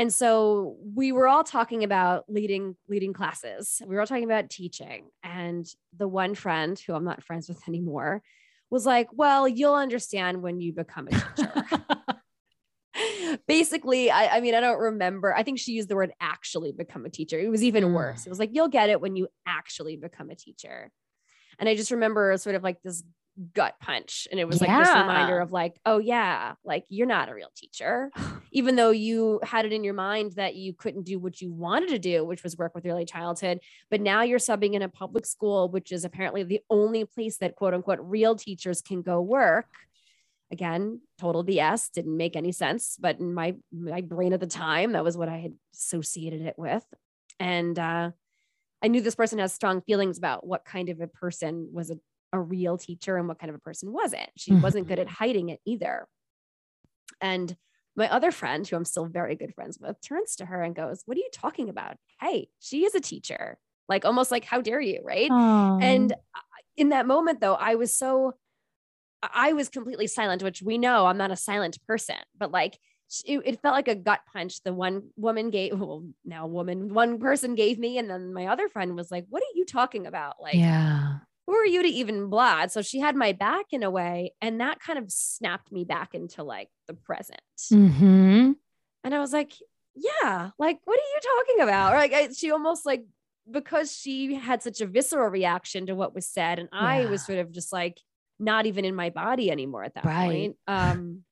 [0.00, 3.82] And so we were all talking about leading leading classes.
[3.86, 5.10] We were all talking about teaching.
[5.22, 8.22] And the one friend who I'm not friends with anymore
[8.70, 11.64] was like, "Well, you'll understand when you become a teacher."
[13.46, 15.34] Basically, I, I mean, I don't remember.
[15.34, 17.38] I think she used the word actually become a teacher.
[17.38, 17.92] It was even Mm.
[17.94, 18.26] worse.
[18.26, 20.90] It was like, you'll get it when you actually become a teacher.
[21.58, 23.04] And I just remember sort of like this
[23.54, 24.28] gut punch.
[24.30, 27.50] And it was like this reminder of like, oh, yeah, like you're not a real
[27.56, 28.10] teacher
[28.52, 31.90] even though you had it in your mind that you couldn't do what you wanted
[31.90, 35.26] to do, which was work with early childhood, but now you're subbing in a public
[35.26, 39.68] school, which is apparently the only place that quote unquote real teachers can go work.
[40.52, 44.92] Again, total BS, didn't make any sense, but in my my brain at the time,
[44.92, 46.84] that was what I had associated it with.
[47.38, 48.10] And uh,
[48.82, 51.98] I knew this person has strong feelings about what kind of a person was a,
[52.32, 54.28] a real teacher and what kind of a person wasn't.
[54.36, 55.24] She wasn't good at mm-hmm.
[55.24, 56.06] hiding it either.
[57.20, 57.54] And
[57.96, 61.02] my other friend, who I'm still very good friends with, turns to her and goes,
[61.06, 61.96] What are you talking about?
[62.20, 63.58] Hey, she is a teacher.
[63.88, 65.00] Like almost like, how dare you?
[65.04, 65.30] Right.
[65.30, 66.14] And
[66.76, 68.34] in that moment, though, I was so,
[69.22, 72.78] I was completely silent, which we know I'm not a silent person, but like
[73.26, 74.62] it, it felt like a gut punch.
[74.62, 77.98] The one woman gave, well, now woman, one person gave me.
[77.98, 80.36] And then my other friend was like, What are you talking about?
[80.40, 81.18] Like, yeah.
[81.50, 82.68] Who are you to even blah?
[82.68, 84.34] So she had my back in a way.
[84.40, 87.40] And that kind of snapped me back into like the present.
[87.72, 88.52] Mm-hmm.
[89.02, 89.52] And I was like,
[89.96, 91.92] yeah, like, what are you talking about?
[91.92, 93.04] Or like, I, she almost like,
[93.50, 96.60] because she had such a visceral reaction to what was said.
[96.60, 97.98] And I was sort of just like,
[98.38, 100.26] not even in my body anymore at that Right.
[100.26, 100.56] point.
[100.68, 101.24] Um,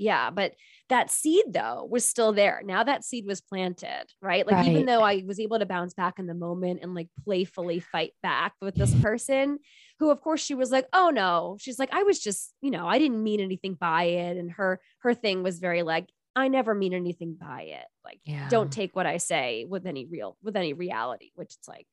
[0.00, 0.54] yeah, but
[0.88, 2.62] that seed though was still there.
[2.64, 4.46] Now that seed was planted, right?
[4.46, 7.80] Like even though I was able to bounce back in the moment and like playfully
[7.80, 9.58] fight back with this person,
[9.98, 12.86] who of course she was like, "Oh no," she's like, "I was just, you know,
[12.88, 16.74] I didn't mean anything by it," and her her thing was very like, "I never
[16.74, 17.86] mean anything by it.
[18.04, 18.48] Like, Yeah.
[18.48, 21.86] don't take what I say with any real with any reality." Which it's like,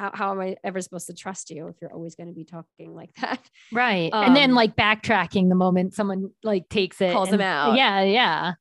[0.00, 2.44] how how am I ever supposed to trust you if you're always going to be
[2.44, 3.38] talking like that?
[3.70, 4.10] Right.
[4.12, 7.12] and then Um, like backtracking the moment someone like takes it.
[7.12, 7.76] Calls them out.
[7.76, 8.02] Yeah.
[8.02, 8.52] Yeah.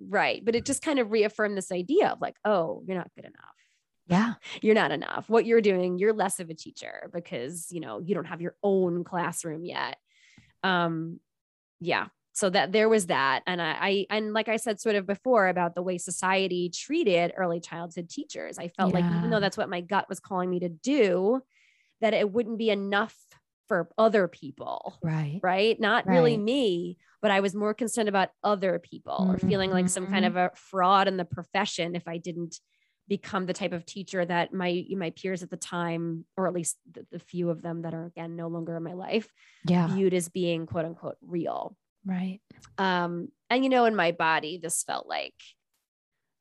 [0.00, 0.44] Right.
[0.44, 3.34] But it just kind of reaffirmed this idea of like, oh, you're not good enough.
[4.06, 4.34] Yeah.
[4.60, 5.28] You're not enough.
[5.28, 8.56] What you're doing, you're less of a teacher because, you know, you don't have your
[8.62, 9.96] own classroom yet.
[10.64, 11.20] Um,
[11.80, 12.06] yeah.
[12.40, 13.42] So that there was that.
[13.46, 17.34] And I, I and like I said sort of before about the way society treated
[17.36, 19.30] early childhood teachers, I felt like even Yeah.
[19.30, 21.42] though that's what my gut was calling me to do,
[22.00, 23.14] that it wouldn't be enough
[23.68, 25.38] for other people Right.
[25.42, 25.78] right?
[25.78, 30.06] Not really me, but I was more concerned about other people or feeling like some
[30.06, 30.54] kind of mm-hmm.
[30.54, 32.58] a fraud in the profession if I didn't
[33.06, 36.78] become the type of teacher that my my peers at the time, or at least
[36.90, 39.28] the, the few of them that are again no longer in my life,
[39.66, 39.88] Yeah.
[39.94, 41.76] viewed as being quote unquote real.
[42.04, 42.40] Right.
[42.78, 45.34] Um, and you know, in my body, this felt like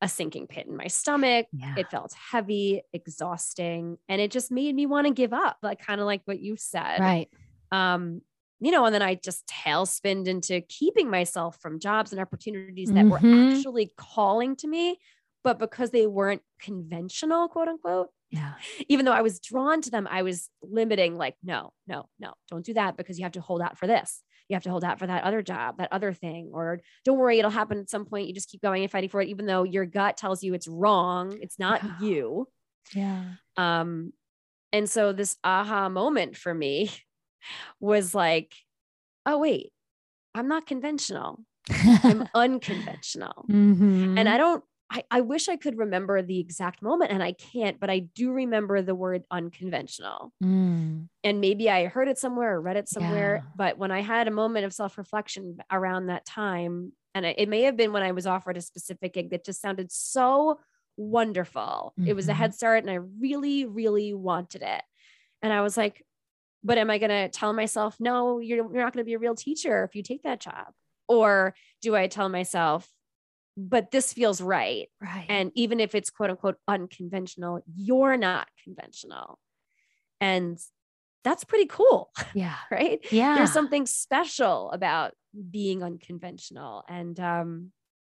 [0.02, 1.48] a sinking pit in my stomach.
[1.52, 1.76] Yeah.
[1.78, 6.00] It felt heavy, exhausting, and it just made me want to give up, like kind
[6.00, 7.28] of like what you said Right.
[7.72, 8.22] um
[8.62, 13.06] you know and then i just tailspinned into keeping myself from jobs and opportunities that
[13.06, 13.56] were Mhm.
[13.58, 14.98] actually calling to me
[15.45, 18.56] but because they weren't conventional quote unquote Yeah.
[18.89, 22.65] even though i was drawn to them i was limiting like no no no don't
[22.65, 25.00] do that because you have to hold out for this you have to hold out
[25.00, 28.28] for that other job that other thing or don't worry it'll happen at some point
[28.28, 30.68] you just keep going and fighting for it even though your gut tells you it's
[30.68, 31.92] wrong it's not Yeah.
[32.02, 32.48] you
[32.94, 33.24] Yeah.
[33.58, 34.12] um,
[34.74, 36.92] and so this aha moment for me
[37.80, 38.54] was like,
[39.26, 39.72] oh, wait,
[40.36, 41.40] I'm not conventional.
[42.04, 43.46] I'm unconventional.
[43.50, 44.20] Mhm.
[44.20, 47.80] And I don't, I, I wish I could remember the exact moment and I can't,
[47.80, 50.34] but I do remember the word unconventional.
[50.43, 51.10] Mm.
[51.23, 53.41] And maybe I heard it somewhere or read it somewhere.
[53.43, 53.52] Yeah.
[53.56, 57.49] But when I had a moment of self reflection around that time, and it, it
[57.49, 60.60] may have been when I was offered a specific gig that just sounded so
[60.97, 61.93] wonderful.
[62.06, 62.36] It was a Mhm.
[62.36, 64.82] head start and I really, really wanted it.
[65.41, 66.04] And I was like,
[66.63, 69.19] but am I going to tell myself, no, you're, you're not going to be a
[69.19, 70.73] real teacher if you take that job?
[71.08, 72.89] Or do I tell myself,
[73.67, 74.88] but this feels right.
[75.02, 75.26] Right.
[75.28, 79.39] And even if it's quote unquote unconventional, you're not conventional.
[80.22, 80.58] And
[81.24, 82.56] that's pretty cool, yeah.
[82.72, 83.00] right?
[83.12, 83.36] Yeah.
[83.36, 85.13] There's something special about
[85.52, 86.84] being unconventional.
[86.88, 87.72] And um,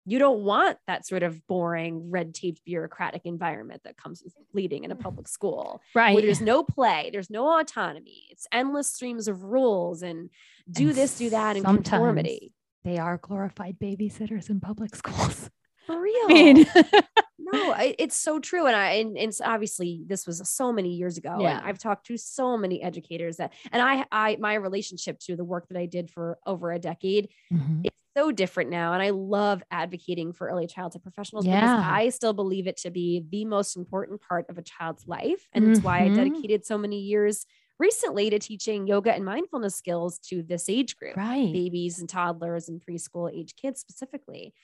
[0.04, 4.84] you don't want that sort of boring, red taped, bureaucratic environment that comes with leading
[4.84, 6.14] in a public school right.
[6.14, 8.26] where there's no play, there's no autonomy.
[8.30, 10.30] It's endless streams of rules and
[10.70, 12.52] do And this, do that, and sometimes conformity.
[12.84, 15.50] They are glorified babysitters in public schools.
[15.86, 16.14] For real.
[16.30, 16.66] I mean,
[17.38, 18.66] no, it's so true.
[18.66, 21.30] And I, and it's obviously this was so many years ago.
[21.40, 21.48] Yeah.
[21.48, 25.44] And I've talked to so many educators that, and I, I, my relationship to the
[25.44, 27.84] work that I did for over a decade Mhm.
[27.84, 28.92] it's so different now.
[28.92, 33.24] And I love advocating for early childhood professionals because I still believe it to be
[33.30, 35.48] the most important part of a child's life.
[35.52, 36.10] And it's why I Mhm.
[36.10, 37.46] dedicated so many years
[37.80, 41.52] recently to teaching yoga and mindfulness skills to this age group right.
[41.52, 44.54] babies and toddlers and preschool age kids specifically.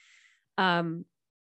[0.58, 1.06] Um,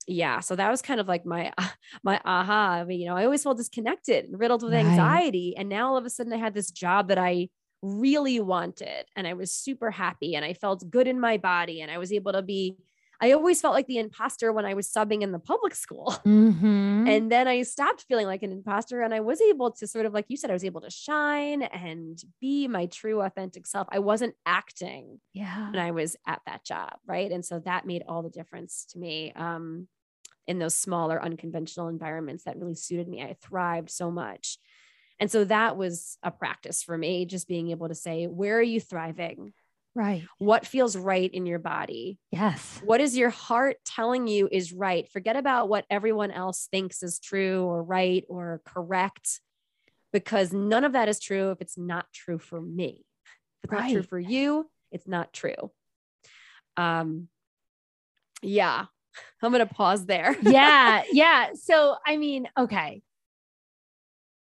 [0.06, 1.52] yeah, so that was kind of like my
[2.02, 2.80] my aha.
[2.80, 4.84] I mean, you know, I always felt disconnected and riddled with Right.
[4.86, 7.50] anxiety, and now all of a sudden I had this job that I
[7.82, 11.90] really wanted, and I was super happy, and I felt good in my body, and
[11.90, 12.76] I was able to be.
[13.20, 16.14] I always felt like the imposter when I was subbing in the public school.
[16.30, 17.08] Mhm.
[17.08, 20.12] And then I stopped feeling like an imposter and I was able to sort of,
[20.12, 23.88] like you said, I was able to shine and be my true authentic self.
[23.90, 25.70] I wasn't acting yeah.
[25.70, 26.94] when I was at that job.
[27.06, 27.30] Right.
[27.30, 29.88] And so that made all the difference to me um,
[30.46, 33.22] in those smaller, unconventional environments that really suited me.
[33.22, 34.58] I thrived so much.
[35.18, 38.62] And so that was a practice for me, just being able to say, where are
[38.62, 39.52] you thriving?
[39.94, 40.22] Right.
[40.38, 42.18] What feels right in your body?
[42.30, 42.80] Yes.
[42.84, 45.08] What is your heart telling you is right?
[45.10, 49.40] Forget about what everyone else thinks is true or right or correct,
[50.12, 53.04] because none of that is true if it's not true for me.
[53.62, 55.70] If it's not true for you, it's not true.
[56.76, 57.28] Um,
[58.42, 58.86] yeah,
[59.42, 60.36] I'm gonna pause there.
[60.42, 61.02] yeah.
[61.12, 61.48] Yeah.
[61.54, 63.02] So, I mean, okay.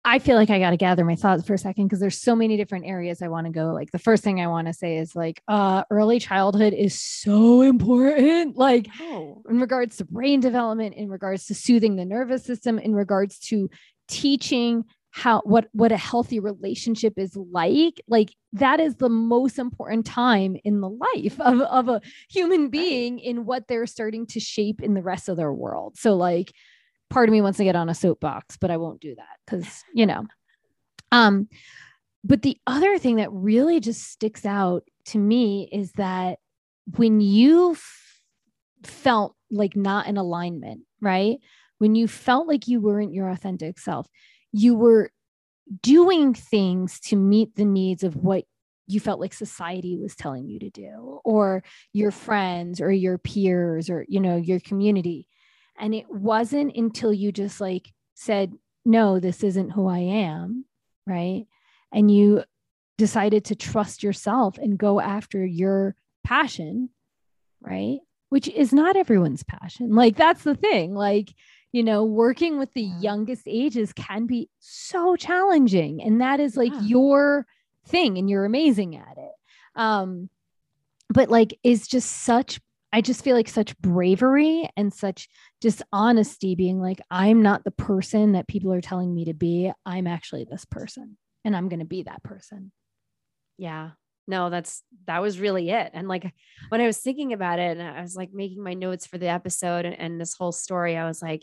[0.04, 2.34] I feel like I got to gather my thoughts for a second because there's so
[2.34, 3.72] many different areas I want to go.
[3.72, 7.62] Like the first thing I want to say is like uh early childhood is so
[7.62, 8.56] important.
[8.56, 12.94] Like Oh, in regards to brain development, in regards to soothing the nervous system, in
[12.94, 13.68] regards to
[14.08, 20.06] teaching how what what a healthy relationship is like like that is the most important
[20.06, 24.82] time in the life of, of a human being in what they're starting to shape
[24.82, 26.52] in the rest of their world so like
[27.10, 29.84] part of me wants to get on a soapbox but i won't do that because
[29.94, 30.24] you know.
[31.12, 31.48] Um
[32.24, 36.38] but the other thing that really just sticks out to me is that
[36.96, 38.20] when you f-
[38.82, 41.38] felt like not in alignment right?
[41.78, 44.06] When you felt like you weren't your authentic self
[44.52, 45.10] you were
[45.82, 48.44] doing things to meet the needs of what
[48.86, 53.90] you felt like society was telling you to do or your friends or your peers
[53.90, 55.27] or you know your community
[55.78, 58.52] and it wasn't until you just like said
[58.84, 60.64] no this isn't who i am
[61.06, 61.46] right?
[61.90, 62.44] And you
[62.98, 66.90] decided to trust yourself and go after your passion
[67.62, 67.98] right?
[68.28, 69.94] Which is not everyone's passion.
[69.94, 70.94] Like that's the thing.
[70.94, 71.32] Like
[71.72, 76.02] you know working with the youngest ages can be so challenging.
[76.02, 76.80] And that is like Yeah.
[76.82, 77.46] your
[77.86, 79.32] thing and you're amazing at it.
[79.74, 80.28] Um
[81.08, 82.60] but like is just such
[82.92, 85.28] i just feel like such bravery and such
[85.60, 90.06] dishonesty being like i'm not the person that people are telling me to be i'm
[90.06, 92.72] actually this person and i'm going to be that person
[93.58, 93.90] yeah.
[94.26, 95.90] No, that's that was really it.
[95.94, 96.32] And like
[96.68, 99.28] when I was thinking about it, and I was like making my notes for the
[99.28, 101.42] episode and, and this whole story, I was like,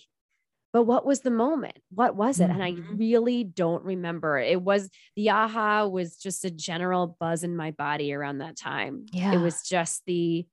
[0.71, 1.77] but what was the moment?
[1.89, 2.49] What was it?
[2.49, 2.99] And I Mhm.
[2.99, 4.37] really don't remember.
[4.37, 9.07] It was the aha was just a general buzz in my body around that time.
[9.11, 10.45] yeah It was just the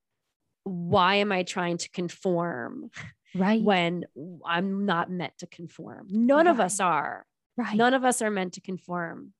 [0.65, 2.91] why am I trying to conform
[3.35, 4.05] right when
[4.47, 6.07] I'm not meant to conform?
[6.11, 7.27] None of us are.
[7.57, 9.33] right None of us are meant to conform.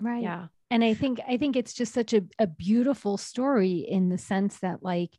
[0.00, 0.46] right Yeah.
[0.70, 4.58] and i think i think it's just such a, a beautiful story in the sense
[4.60, 5.10] that like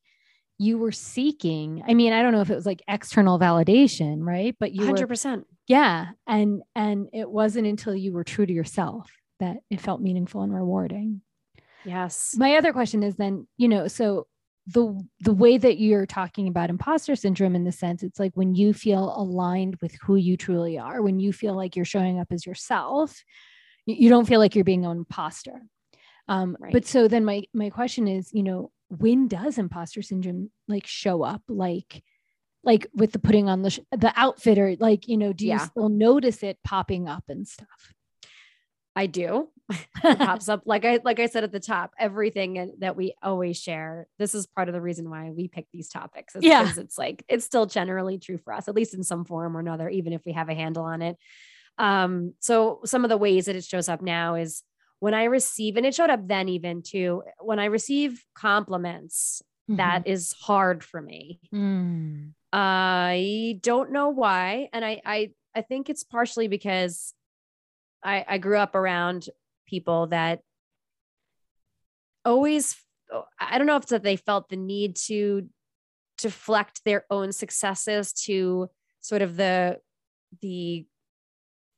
[0.57, 4.55] you were seeking i mean i don't know if it was like external validation right
[4.59, 5.43] but you 100%.
[5.67, 9.09] yeah and and it wasn't until you were true to yourself
[9.39, 11.21] that it felt meaningful and rewarding
[11.85, 12.35] Yes.
[12.37, 14.27] my other question is then you know so
[14.67, 18.55] the the way that you're talking about imposter syndrome in the sense it's like when
[18.55, 22.27] you feel aligned with who you truly are when you feel like you're showing up
[22.31, 23.23] as yourself
[23.85, 25.61] you, you don't feel like you're being an imposter
[26.27, 26.73] um Right.
[26.73, 31.21] but so then my my question is you know when does imposter syndrome like show
[31.21, 32.03] up like
[32.63, 35.51] like with the putting on the sh- the outfit or like you know do you
[35.51, 35.59] Yeah.
[35.59, 37.93] still notice it popping up and stuff
[38.95, 39.49] I do.
[40.03, 43.59] it pops up like I like I said at the top, everything that we always
[43.59, 44.07] share.
[44.19, 46.35] This is part of the reason why we pick these topics.
[46.35, 46.71] It's Yeah.
[46.77, 49.89] it's like it's still generally true for us, at least in some form or another,
[49.89, 51.17] even if we have a handle on it.
[51.77, 54.63] Um, so some of the ways that it shows up now is
[54.99, 60.03] when I receive, and it showed up then even too, when I receive compliments, that
[60.05, 61.39] is hard for me.
[61.53, 62.33] Mm.
[62.53, 67.13] I don't know why, and I I I think it's partially because
[68.05, 69.29] I I grew up around
[69.67, 70.41] people that
[72.23, 72.75] always
[73.39, 75.47] I don't know if it's that they felt the need to
[76.17, 78.69] deflect their own successes to
[79.01, 79.79] sort of the
[80.41, 80.87] the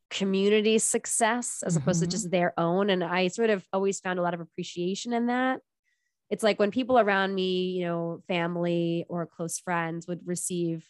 [0.10, 2.12] community success as opposed to Mhm.
[2.12, 2.90] just their own.
[2.90, 5.62] And I sort of always found a lot of appreciation in that.
[6.30, 10.88] It's like when people around me, you know, family or close friends would receive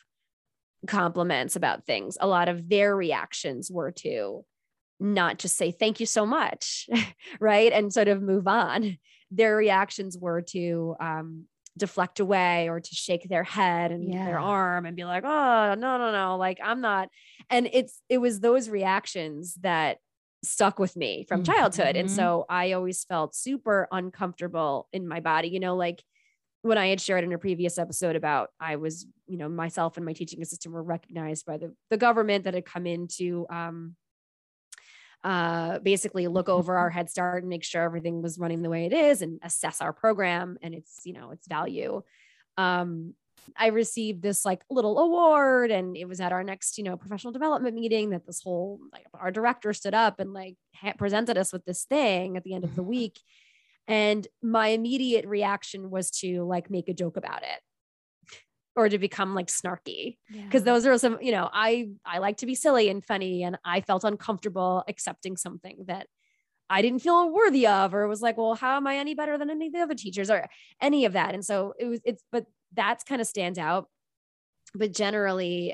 [0.88, 4.46] compliments about things, a lot of their reactions were to
[5.00, 6.88] not just say thank you so much,
[7.40, 7.72] right?
[7.72, 8.98] And sort of move on.
[9.32, 11.46] Their reactions were to um,
[11.78, 14.26] deflect away or to shake their head and Yeah.
[14.26, 17.10] their arm and be like, oh, no, no, no, like I'm not.
[17.50, 19.98] And it's, it was those reactions that
[20.44, 21.96] stuck with me from childhood.
[21.96, 22.12] And Mhm.
[22.16, 26.04] so I always felt super uncomfortable in my body, you know, like
[26.62, 30.06] when I had shared in a previous episode about I was, you know, myself and
[30.06, 33.96] my teaching assistant were recognized by the, the government that had come in to um,
[35.24, 38.86] uh, basically look over our Head Start and make sure everything was running the way
[38.86, 42.02] it is and assess our program and its, you know, its value.
[42.58, 43.14] Um,
[43.56, 47.32] I received this like little award and it was at our next, you know, professional
[47.32, 51.54] development meeting that this whole like our director stood up and like ha- presented us
[51.54, 53.20] with this thing at the end of the week.
[53.88, 57.62] And my immediate reaction was to like make a joke about it
[58.78, 62.46] or to become like snarky because those are some, you know, I I like to
[62.46, 66.06] be silly and funny and I felt uncomfortable accepting something that
[66.70, 69.50] I didn't feel worthy of or was like, well, how am I any better than
[69.50, 70.48] any of the other teachers or
[70.80, 71.34] any of that?
[71.34, 73.90] And so it was it's but that's kind of stands out.
[74.76, 75.74] But generally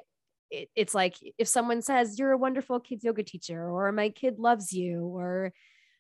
[0.49, 4.39] it, it's like if someone says you're a wonderful kids yoga teacher or my kid
[4.39, 5.51] loves you or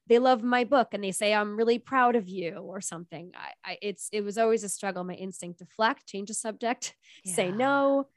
[0.07, 3.71] they love my book and they say i'm really proud of you or something I,
[3.71, 6.95] I it's it was always a struggle my instinct to deflect change the subject
[7.25, 8.07] say no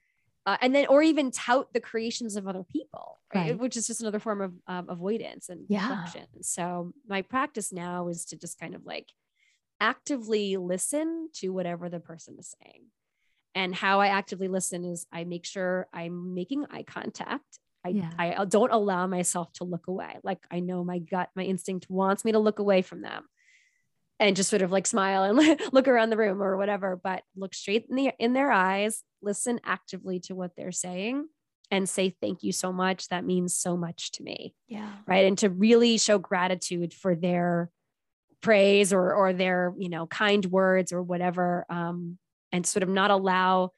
[0.47, 3.51] uh, and then or even tout the creations of other people right?
[3.51, 3.59] Right.
[3.59, 5.81] which is just another form of um, avoidance and Yeah.
[5.89, 9.11] deflection so my practice now is to just kind of like
[9.81, 12.85] actively listen to whatever the person is saying
[13.55, 18.11] and how i actively listen is i make sure i'm making eye contact I, Yeah.
[18.19, 20.17] I don't allow myself to look away.
[20.23, 23.25] Like I know my gut, my instinct wants me to look away from them
[24.19, 27.55] and just sort of like smile and look around the room or whatever, but look
[27.55, 31.27] straight in the in their eyes, listen actively to what they're saying
[31.71, 33.09] and say thank you so much.
[33.09, 34.55] That means so much to me.
[34.69, 34.91] Yeah.
[35.07, 35.27] Right.
[35.27, 37.71] And to really show gratitude for their
[38.41, 41.67] praise or or their, you know, kind words or whatever.
[41.69, 42.19] Um,
[42.53, 43.73] and sort of not allow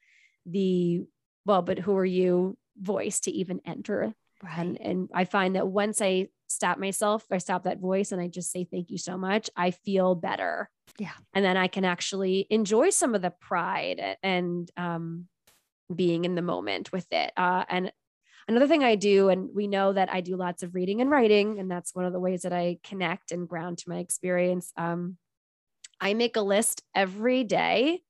[0.45, 1.03] the
[1.45, 4.57] well, but who are you voice to even enter Right.
[4.59, 8.27] and and I find that once I stop myself, I stop that voice and I
[8.29, 10.69] just say thank you so much, I feel better.
[10.97, 11.11] Yeah.
[11.33, 15.27] And then I can actually enjoy some of the pride and um
[15.93, 17.33] being in the moment with it.
[17.37, 17.91] Uh and
[18.47, 21.59] another thing I do and we know that I do lots of reading and writing
[21.59, 24.71] and that's one of the ways that I connect and ground to my experience.
[24.77, 25.17] Um
[26.01, 28.03] I make a list every day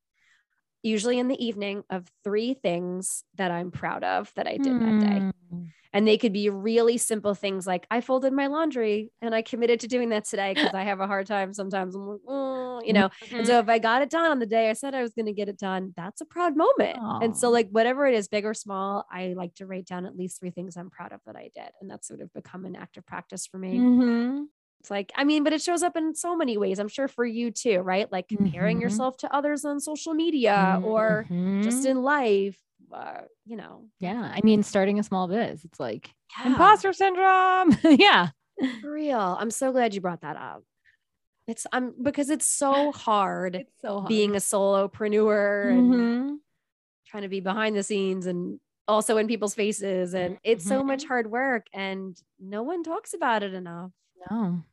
[0.83, 4.99] usually in the evening of three things that I'm proud of that I did that
[4.99, 5.25] day.
[5.51, 5.73] Mm.
[5.91, 9.79] And they could be really simple things like I folded my laundry and I committed
[9.81, 11.95] to doing that today because I have a hard time sometimes.
[11.95, 13.09] I'm like, "Oh," you know.
[13.37, 15.25] And so if I got it done on the day I said I was going
[15.25, 16.99] to get it done, that's a proud moment.
[17.19, 20.15] And so, like, whatever it is, big or small, I like to write down at
[20.15, 21.71] least three things I'm proud of that I did.
[21.81, 23.79] And that's sort of become an active practice for me.
[23.79, 24.45] Mhm.
[24.79, 26.79] It's like, I mean, but it shows up in so many ways.
[26.79, 28.09] I'm sure for you too, right?
[28.11, 28.81] Like comparing Mhm.
[28.81, 31.25] yourself to others on social media or
[31.61, 31.89] just Mhm.
[31.91, 32.57] in life,
[32.93, 33.89] uh, you know.
[33.99, 34.31] yeah.
[34.33, 36.47] I mean, starting a small biz, it's like Yeah.
[36.47, 37.75] imposter syndrome.
[37.99, 38.29] yeah.
[38.81, 39.19] For real.
[39.39, 40.63] I'm so glad you brought that up.
[41.47, 44.07] It's I'm because it's so hard it's so hard.
[44.07, 46.39] being a solopreneur and Mhm.
[47.07, 50.13] trying to be behind the scenes and also in people's faces.
[50.13, 53.91] And it's so much hard work and no one talks about it enough.
[54.29, 54.63] No.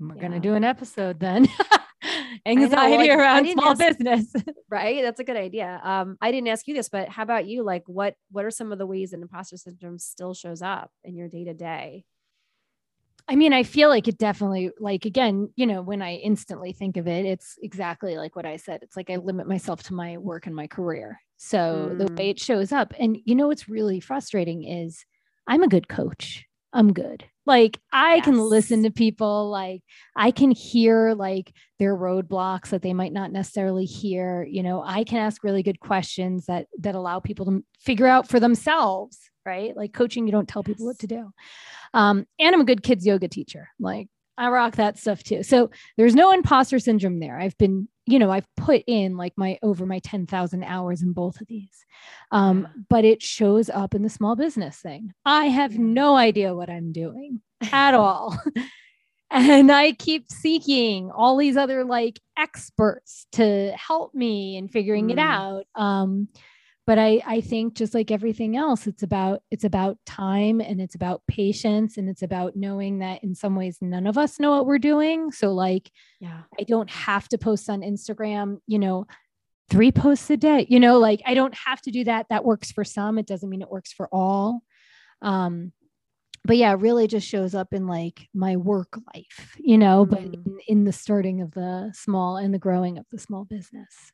[0.00, 0.22] We're Yeah.
[0.22, 1.48] gonna do an episode then.
[2.46, 4.32] Anxiety like, around small ask- business.
[4.68, 5.00] Right.
[5.02, 5.80] That's a good idea.
[5.84, 7.62] Um, I didn't ask you this, but how about you?
[7.62, 11.16] Like what what are some of the ways that imposter syndrome still shows up in
[11.16, 12.04] your day to day?
[13.28, 16.96] I mean, I feel like it definitely, like, again, you know, when I instantly think
[16.96, 18.80] of it, it's exactly like what I said.
[18.82, 21.18] It's like I limit myself to my work and my career.
[21.36, 22.18] So the Mm.
[22.18, 25.04] way it shows up, and you know, what's really frustrating is
[25.46, 26.44] I'm a good coach.
[26.72, 27.24] I'm good.
[27.46, 29.82] Like I can listen to people, like
[30.16, 34.44] I can hear like their roadblocks that they might not necessarily hear.
[34.44, 38.28] You know, I can ask really good questions that that allow people to figure out
[38.28, 39.76] for themselves, right?
[39.76, 41.30] Like coaching, you don't tell people what to do.
[41.94, 43.68] Um, and I'm a good kids yoga teacher.
[43.78, 45.42] Like I rock that stuff too.
[45.42, 47.38] So there's no imposter syndrome there.
[47.38, 51.40] I've been, you know, I've put in like my over my 10,000 hours in both
[51.40, 51.84] of these.
[52.30, 55.12] Um, but it shows up in the small business thing.
[55.24, 57.40] I have no idea what I'm doing
[57.72, 58.38] at all.
[59.30, 65.18] and I keep seeking all these other like experts to help me in figuring it
[65.18, 65.22] Mm.
[65.22, 65.64] out.
[65.74, 66.28] Um,
[66.86, 70.94] but I, I think just like everything else, it's about it's about time and it's
[70.94, 74.66] about patience and it's about knowing that in some ways none of us know what
[74.66, 75.32] we're doing.
[75.32, 76.42] So like Yeah.
[76.58, 79.06] I don't have to post on Instagram, you know,
[79.68, 82.26] three posts a day, you know, like I don't have to do that.
[82.30, 83.18] That works for some.
[83.18, 84.62] It doesn't mean it works for all.
[85.22, 85.72] Um,
[86.44, 90.34] but yeah, really just shows up in like my work life, you know, but Mhm.
[90.46, 94.12] in, in the starting of the small and the growing of the small business.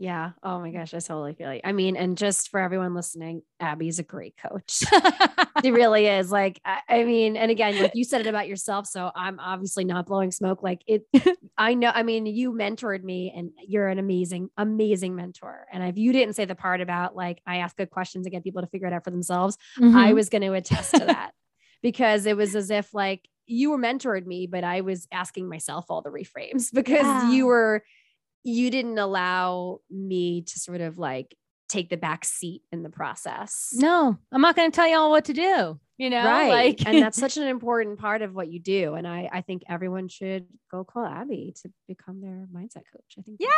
[0.00, 0.32] Yeah.
[0.42, 0.92] Oh my gosh.
[0.92, 4.82] I totally feel like, I mean, and just for everyone listening, Abby's a great coach.
[5.62, 6.32] she really is.
[6.32, 8.88] Like, I, I mean, and again, like you said it about yourself.
[8.88, 10.64] So I'm obviously not blowing smoke.
[10.64, 11.04] Like it,
[11.58, 15.66] I know, I mean, you mentored me and you're an amazing, amazing mentor.
[15.72, 18.42] And if you didn't say the part about like, I ask good questions to get
[18.42, 19.56] people to figure it out for themselves,
[19.94, 20.14] I Mhm.
[20.14, 21.34] was going to attest to that
[21.82, 25.84] because it was as if like you were mentored me, but I was asking myself
[25.88, 27.22] all the reframes because Yeah.
[27.22, 27.84] you were,
[28.44, 31.34] you didn't allow me to sort of like
[31.68, 33.70] take the back seat in the process.
[33.72, 36.50] no, I'm not going to tell you all what to do, you know, Right.
[36.78, 38.94] like, and that's such an important part of what you do.
[38.94, 43.14] And I, I think everyone should go call Abby to become their mindset coach.
[43.18, 43.48] I think yeah,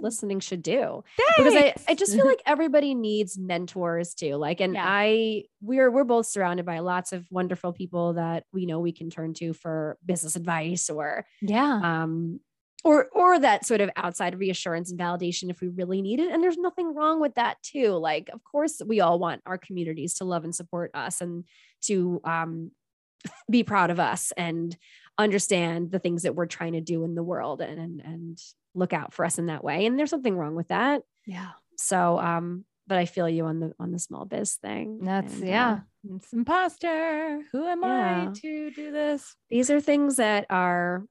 [0.00, 1.32] listening should do Thanks.
[1.36, 4.36] because I, I just feel like everybody needs mentors too.
[4.36, 4.84] Like, and Yeah.
[4.86, 9.10] I, we're, we're both surrounded by lots of wonderful people that we know we can
[9.10, 12.40] turn to for business advice or, yeah, um,
[12.84, 16.30] or, or that sort of outside reassurance and validation if we really need it.
[16.32, 17.92] And there's nothing wrong with that too.
[17.92, 21.44] Like, of course we all want our communities to love and support us and
[21.82, 22.70] to, um,
[23.50, 24.76] be proud of us and
[25.18, 28.38] understand the things that we're trying to do in the world and, and, and
[28.74, 29.84] look out for us in that way.
[29.86, 33.72] And there's something wrong with that yeah, so um but i feel you on the
[33.78, 35.80] on the small biz thing that's, And, uh, yeah,
[36.14, 37.42] it's imposter.
[37.52, 38.28] Who am Yeah.
[38.30, 39.34] I to do this?
[39.50, 41.04] these are things that are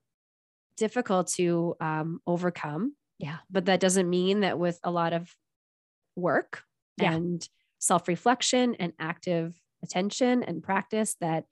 [0.78, 3.40] difficult to um overcome Yeah.
[3.50, 5.36] but that doesn't mean that with a lot of
[6.16, 6.64] work
[6.98, 7.14] Yeah.
[7.14, 7.48] and
[7.80, 11.46] self-reflection and active attention and practice that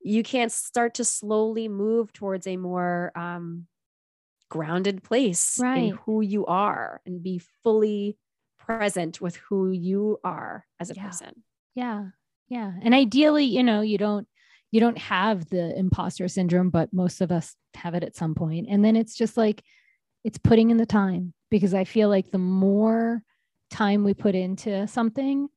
[0.00, 3.66] you can't start to slowly move towards a more um
[4.48, 5.84] grounded place Right.
[5.92, 8.16] in who you are and be fully
[8.58, 11.04] present with who you are as a Yeah.
[11.06, 11.42] person
[11.74, 12.10] Yeah.
[12.48, 12.72] Yeah.
[12.80, 14.28] And ideally, you know, you don't
[14.76, 18.66] you don't have the imposter syndrome, but most of us have it at some point.
[18.68, 19.62] And then it's just like
[20.22, 23.22] it's putting in the time because I feel like the more
[23.70, 25.48] time we put into something,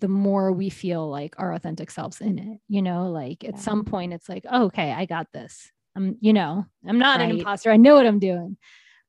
[0.00, 2.58] the more we feel like our authentic selves in it.
[2.68, 3.60] You know, like at Yeah.
[3.60, 5.72] some point it's like, oh, okay, I got this.
[5.96, 7.70] I'm, you know, I'm not an imposter.
[7.70, 8.58] I know what I'm doing.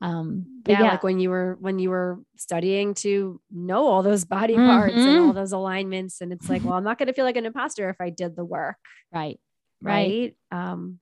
[0.01, 4.03] Um, but yeah, yeah, like when you were when you were studying to know all
[4.03, 5.27] those body parts and Mhm.
[5.27, 7.89] all those alignments and it's like well i'm not going to feel like an imposter
[7.89, 8.77] if i did the work
[9.11, 9.37] right.
[9.81, 10.35] Right.
[10.51, 10.99] right, um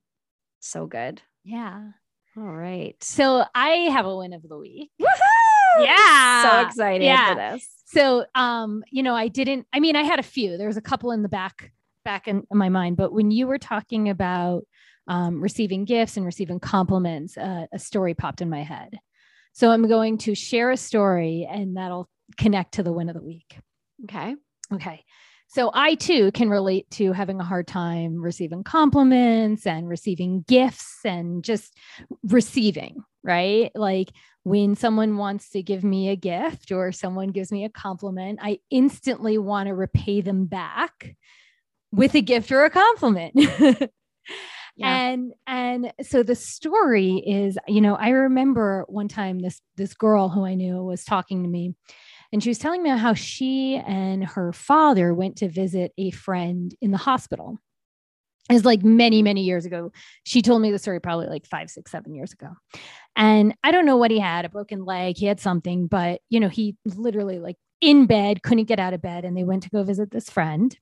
[0.60, 1.90] so good Yeah.
[2.36, 4.90] all right So I have a win of the week.
[5.00, 5.84] Woohoo!
[5.84, 6.42] Yeah.
[6.42, 7.34] so excited Yeah.
[7.34, 10.56] for this So um, you know, I didn't, I mean, I had a few.
[10.58, 11.72] There was a couple in the back,
[12.04, 14.64] back in, in my mind, but when you were talking about
[15.06, 18.98] um, receiving gifts and receiving compliments, uh, a story popped in my head.
[19.54, 23.22] So I'm going to share a story and that'll connect to the win of the
[23.24, 23.58] week.
[24.04, 24.34] okay
[24.72, 25.02] Okay.
[25.48, 30.98] So I too can relate to having a hard time receiving compliments and receiving gifts
[31.04, 31.74] and just
[32.24, 33.70] receiving, right?
[33.74, 34.10] Like
[34.42, 38.58] when someone wants to give me a gift or someone gives me a compliment, I
[38.70, 41.16] instantly want to repay them back
[41.92, 43.34] with a gift or a compliment.
[44.78, 44.96] Yeah.
[44.96, 50.28] And and so the story is, you know, I remember one time this this girl
[50.28, 51.74] who I knew was talking to me
[52.32, 56.74] and she was telling me how she and her father went to visit a friend
[56.80, 57.58] in the hospital.
[58.50, 59.92] It's like many, many years ago.
[60.24, 62.48] She told me the story probably like five, six, seven years ago.
[63.16, 66.40] And I don't know what he had a broken leg, he had something, but you
[66.40, 69.24] know, he literally like in bed, couldn't get out of bed.
[69.24, 70.76] And they went to go visit this friend.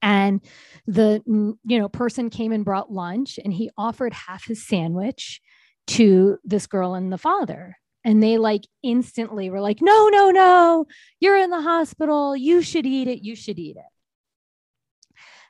[0.00, 0.40] And
[0.86, 5.42] the you know person came and brought lunch and he offered half his sandwich
[5.88, 10.86] to this girl and the father and they like instantly were like no no no
[11.20, 13.84] you're in the hospital you should eat it you should eat it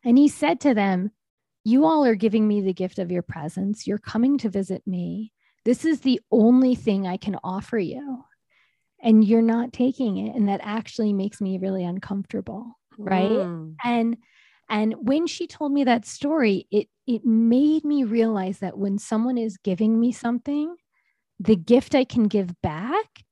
[0.04, 1.10] And he said to them,
[1.64, 3.86] You all are giving me the gift of your presence.
[3.86, 5.32] You're coming to visit me.
[5.64, 8.24] This is the only thing I can offer you.
[9.02, 10.36] And you're not taking it.
[10.36, 12.78] And that actually makes me really uncomfortable.
[12.98, 13.30] Right.
[13.30, 13.76] Mm.
[13.82, 14.16] And
[14.68, 19.36] and when she told me that story, it it made me realize that when someone
[19.36, 20.74] is giving me something,
[21.40, 23.24] the gift I can give back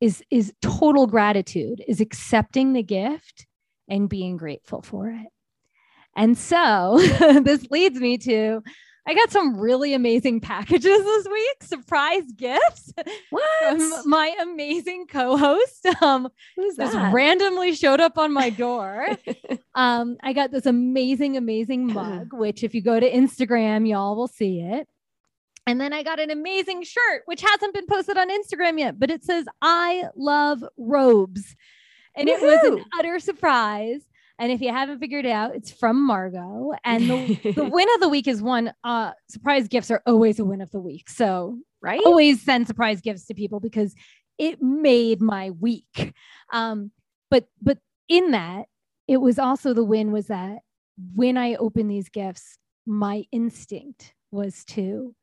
[0.00, 3.46] is is total gratitude, is accepting the gift
[3.88, 5.28] and being grateful for it.
[6.16, 6.98] And so
[7.42, 8.62] this leads me to
[9.06, 12.92] I got some really amazing packages this week, surprise gifts
[13.30, 13.42] What?
[13.60, 15.86] from my amazing co-host.
[16.00, 19.08] Um, Who's just randomly showed up on my door.
[19.74, 24.28] um, I got this amazing, amazing mug, which if you go to Instagram, y'all will
[24.28, 24.86] see it.
[25.66, 29.10] And then I got an amazing shirt, which hasn't been posted on Instagram yet, but
[29.10, 31.54] it says, I love robes.
[32.16, 34.00] And it was an utter surprise.
[34.38, 36.72] And if you haven't figured it out, it's from Margot.
[36.82, 38.72] And the, the win of the week is one.
[38.82, 41.10] Uh, surprise gifts are always a win of the week.
[41.10, 42.00] So right?
[42.04, 43.94] always send surprise gifts to people because
[44.38, 46.14] it made my week.
[46.52, 46.90] Um,
[47.30, 48.64] but but in that,
[49.06, 50.60] it was also the win was that
[51.14, 55.14] when I opened these gifts, my instinct was to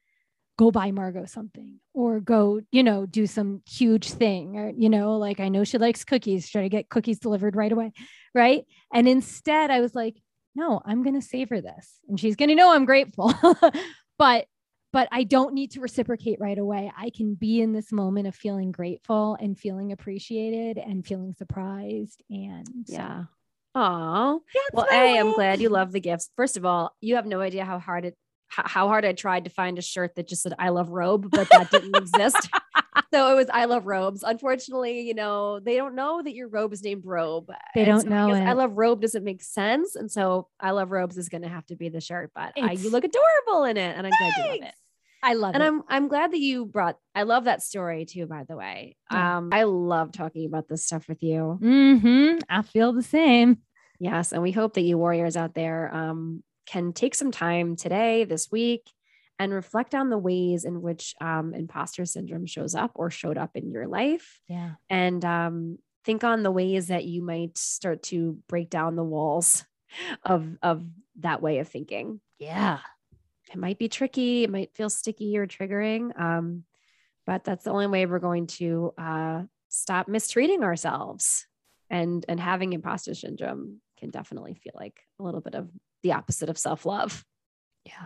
[0.57, 5.17] go buy Margot something or go, you know, do some huge thing or, you know,
[5.17, 7.91] like I know she likes cookies, try to get cookies delivered right away.
[8.33, 8.65] Right.
[8.93, 10.15] And instead I was like,
[10.55, 13.33] no, I'm going to savor this and she's going to know I'm grateful.
[14.17, 14.47] but
[14.93, 16.91] but I don't need to reciprocate right away.
[16.97, 22.23] I can be in this moment of feeling grateful and feeling appreciated and feeling surprised.
[22.29, 23.25] And Yeah.
[23.75, 24.33] Aw.
[24.33, 26.31] that's Well, my A, I'm glad you love the gifts.
[26.35, 28.17] First of all, you have no idea how hard it
[28.47, 31.49] how, hard I tried to find a shirt that just said I love robe, but
[31.49, 32.49] that didn't exist.
[33.13, 34.23] So it was I love robes.
[34.23, 37.49] Unfortunately, you know, they don't know that your robe is named robe.
[37.73, 39.95] They And don't so know guess I love robe doesn't make sense.
[39.95, 42.89] And so I love robes is gonna have to be the shirt, but I, you
[42.89, 43.95] look adorable in it.
[43.97, 44.75] And I'm glad you love it.
[45.23, 45.67] I love And it.
[45.67, 48.97] I'm I'm glad that you brought I love that story too, by the way.
[49.11, 49.37] Yeah.
[49.37, 51.59] Um, I love talking about this stuff with you.
[51.61, 52.39] mm-hmm.
[52.49, 53.59] I feel the same.
[53.99, 58.23] Yes, and we hope that you warriors out there um, can take some time today,
[58.25, 58.91] this week,
[59.39, 63.55] and reflect on the ways in which um, imposter syndrome shows up or showed up
[63.55, 64.71] in your life, Yeah.
[64.89, 69.65] and um, think on the ways that you might start to break down the walls
[70.23, 70.83] of of
[71.19, 72.19] that way of thinking.
[72.39, 72.79] Yeah.
[73.51, 76.63] It might be tricky, it might feel sticky or triggering, um,
[77.25, 81.47] but that's the only way we're going to uh, stop mistreating ourselves.
[81.89, 85.69] And and having imposter syndrome can definitely feel like a little bit of
[86.07, 87.25] the opposite of self love.
[87.85, 88.05] Yeah.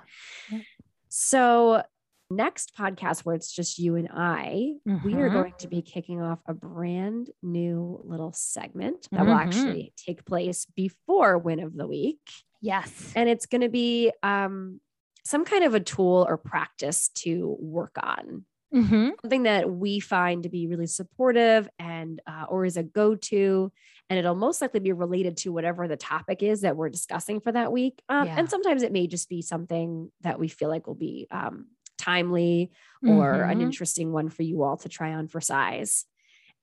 [1.10, 1.84] So
[2.30, 4.74] next podcast where it's just you and I,
[5.04, 5.34] we are Mhm.
[5.34, 9.42] going to be kicking off a brand new little segment that will Mhm.
[9.42, 12.22] actually take place before win of the week
[12.62, 13.12] Yes.
[13.16, 14.80] and it's going to be um,
[15.26, 19.10] some kind of a tool or practice to work on Mm-hmm.
[19.22, 23.70] something that we find to be really supportive and uh, or is a go-to
[24.10, 27.52] and it'll most likely be related to whatever the topic is that we're discussing for
[27.52, 28.36] that week um, Yeah.
[28.38, 31.68] and sometimes it may just be something that we feel like will be um,
[31.98, 32.72] timely
[33.06, 33.64] or an Mhm.
[33.64, 36.06] interesting one for you all to try on for size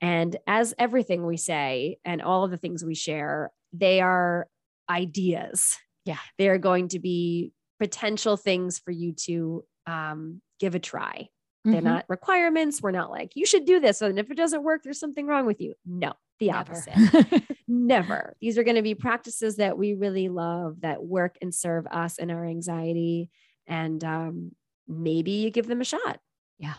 [0.01, 4.47] and as everything we say and all of the things we share they are
[4.89, 6.17] ideas Yeah.
[6.39, 11.29] they are going to be potential things for you to um, give a try
[11.65, 11.83] they're Mhm.
[11.83, 12.81] not requirements.
[12.81, 14.01] We're not like, you should do this.
[14.01, 15.73] And if it doesn't work, there's something wrong with you.
[15.85, 16.57] No, the Never.
[16.59, 17.43] opposite.
[17.67, 18.35] Never.
[18.41, 22.17] These are going to be practices that we really love that work and serve us
[22.17, 23.29] and our anxiety.
[23.67, 24.51] And um,
[24.87, 26.19] maybe you give them a shot.
[26.57, 26.75] Yeah.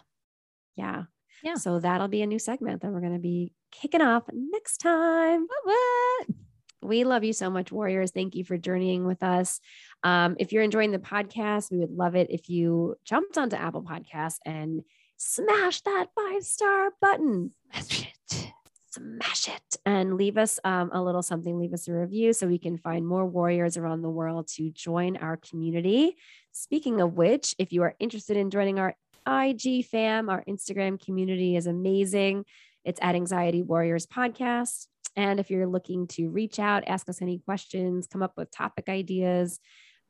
[0.76, 1.04] Yeah.
[1.42, 1.54] Yeah.
[1.54, 5.46] So that'll be a new segment that we're going to be kicking off next time.
[5.46, 6.26] What, what?
[6.82, 8.10] We love you so much, Warriors.
[8.10, 9.60] Thank you for journeying with us.
[10.02, 13.82] Um, if you're enjoying the podcast, we would love it if you jumped onto Apple
[13.82, 14.82] Podcasts and
[15.16, 17.52] smash that five star button.
[17.72, 18.52] Smash it.
[18.92, 21.58] Smash it and leave us um, a little something.
[21.58, 25.16] Leave us a review so we can find more warriors around the world to join
[25.18, 26.16] our community.
[26.50, 28.96] Speaking of which, if you are interested in joining our
[29.28, 32.44] IG fam, our Instagram community is amazing.
[32.84, 34.86] It's at Anxiety Warriors Podcast.
[35.16, 38.88] And if you're looking to reach out, ask us any questions, come up with topic
[38.88, 39.58] ideas,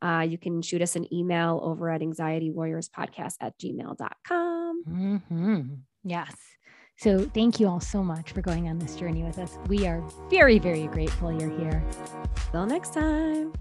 [0.03, 4.83] uh, you can shoot us an email over at anxietywarriorspodcast at gmail.com.
[4.85, 5.61] hmm
[6.03, 6.35] Yes.
[6.97, 9.59] So thank you all so much for going on this journey with us.
[9.69, 11.83] We are very, very grateful you're here.
[12.53, 13.53] Till next time.